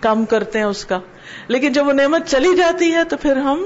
کم 0.00 0.24
کرتے 0.24 0.58
ہیں 0.58 0.66
اس 0.66 0.84
کا۔ 0.84 0.98
لیکن 1.48 1.72
جب 1.72 1.86
وہ 1.86 1.92
نعمت 1.92 2.26
چلی 2.26 2.56
جاتی 2.56 2.92
ہے 2.92 3.04
تو 3.04 3.16
پھر 3.16 3.36
ہم 3.36 3.64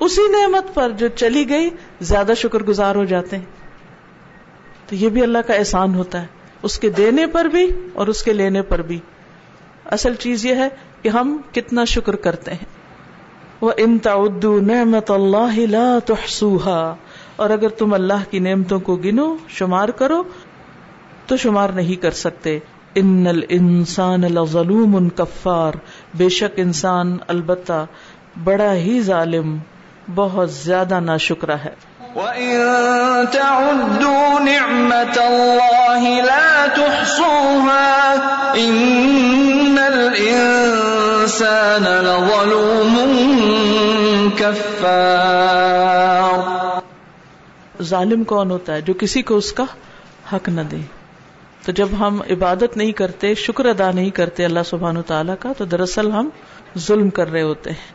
اسی 0.00 0.22
نعمت 0.28 0.74
پر 0.74 0.90
جو 0.90 1.08
چلی 1.08 1.48
گئی، 1.48 1.70
زیادہ 2.00 2.32
شکر 2.36 2.62
گزار 2.62 2.94
ہو 2.94 3.04
جاتے 3.04 3.36
ہیں۔ 3.36 3.44
تو 4.86 4.94
یہ 4.94 5.08
بھی 5.08 5.22
اللہ 5.22 5.38
کا 5.38 5.54
احسان 5.54 5.94
ہوتا 5.94 6.22
ہے۔ 6.22 6.26
اس 6.62 6.78
کے 6.78 6.90
دینے 6.90 7.26
پر 7.26 7.44
بھی 7.44 7.70
اور 7.94 8.06
اس 8.06 8.22
کے 8.22 8.32
لینے 8.32 8.62
پر 8.62 8.82
بھی۔ 8.82 8.98
اصل 9.84 10.14
چیز 10.14 10.46
یہ 10.46 10.54
ہے 10.54 10.68
کہ 11.04 11.08
ہم 11.08 11.40
کتنا 11.52 11.84
شکر 11.84 12.16
کرتے 12.16 12.50
ہیں۔ 12.50 12.64
وہ 13.60 13.72
انتاؤ 13.76 14.26
نعمت 14.44 15.10
اللہ 15.10 15.58
لا 15.58 15.98
تحسوها 16.04 16.94
اور 17.36 17.50
اگر 17.50 17.68
تم 17.68 17.94
اللہ 17.94 18.30
کی 18.30 18.38
نعمتوں 18.38 18.80
کو 18.80 18.96
گنو، 18.96 19.36
شمار 19.48 19.88
کرو، 19.88 20.22
تو 21.26 21.36
شمار 21.36 21.68
نہیں 21.68 22.02
کر 22.02 22.10
سکتے۔ 22.10 22.58
ان 22.94 23.26
الانسان 23.26 24.20
لظلوم 24.20 25.08
کفار 25.08 25.72
بے 26.14 26.28
شک 26.28 26.52
انسان 26.56 27.16
البتہ 27.26 27.86
بڑا 28.44 28.74
ہی 28.74 29.00
ظالم، 29.00 29.58
بہت 30.14 30.50
زیادہ 30.50 31.00
ناشکرا 31.00 31.56
ہے۔ 31.64 31.74
وَإِن 32.14 32.58
تَعُدُّوا 33.30 34.38
نِعْمَةَ 34.38 35.18
اللَّهِ 35.18 36.22
لَا 36.22 36.66
تُحْصُوهَا 36.74 38.56
إِنَّ 38.56 39.80
الْإِنسَانَ 39.80 41.88
لَظَلُومٌ 41.88 43.08
كَفَّارٌ 44.38 46.80
ظالم 47.82 48.24
کون 48.24 48.50
ہوتا 48.50 48.74
ہے 48.74 48.80
جو 48.80 48.94
کسی 48.94 49.22
کو 49.22 49.36
اس 49.36 49.52
کا 49.52 49.64
حق 50.32 50.48
نہ 50.48 50.60
دے؟ 50.60 50.76
تو 51.64 51.72
جب 51.72 51.88
ہم 52.00 52.20
عبادت 52.30 52.76
نہیں 52.76 52.92
کرتے، 52.92 53.34
شکر 53.34 53.64
ادا 53.64 53.90
نہیں 53.90 54.10
کرتے 54.10 54.44
اللہ 54.44 54.60
سبحان 54.66 55.02
تعالیٰ 55.02 55.34
کا، 55.40 55.52
تو 55.58 55.64
دراصل 55.64 56.10
ہم 56.10 56.28
ظلم 56.78 57.10
کر 57.10 57.30
رہے 57.30 57.42
ہوتے 57.42 57.70
ہیں 57.70 57.92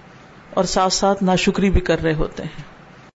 اور 0.54 0.64
ساتھ 0.64 0.94
ساتھ 0.94 1.24
ناشکری 1.24 1.70
بھی 1.70 1.82
کر 1.82 2.04
رہے 2.04 2.14
ہوتے 2.14 2.44
ہیں۔ 2.44 2.79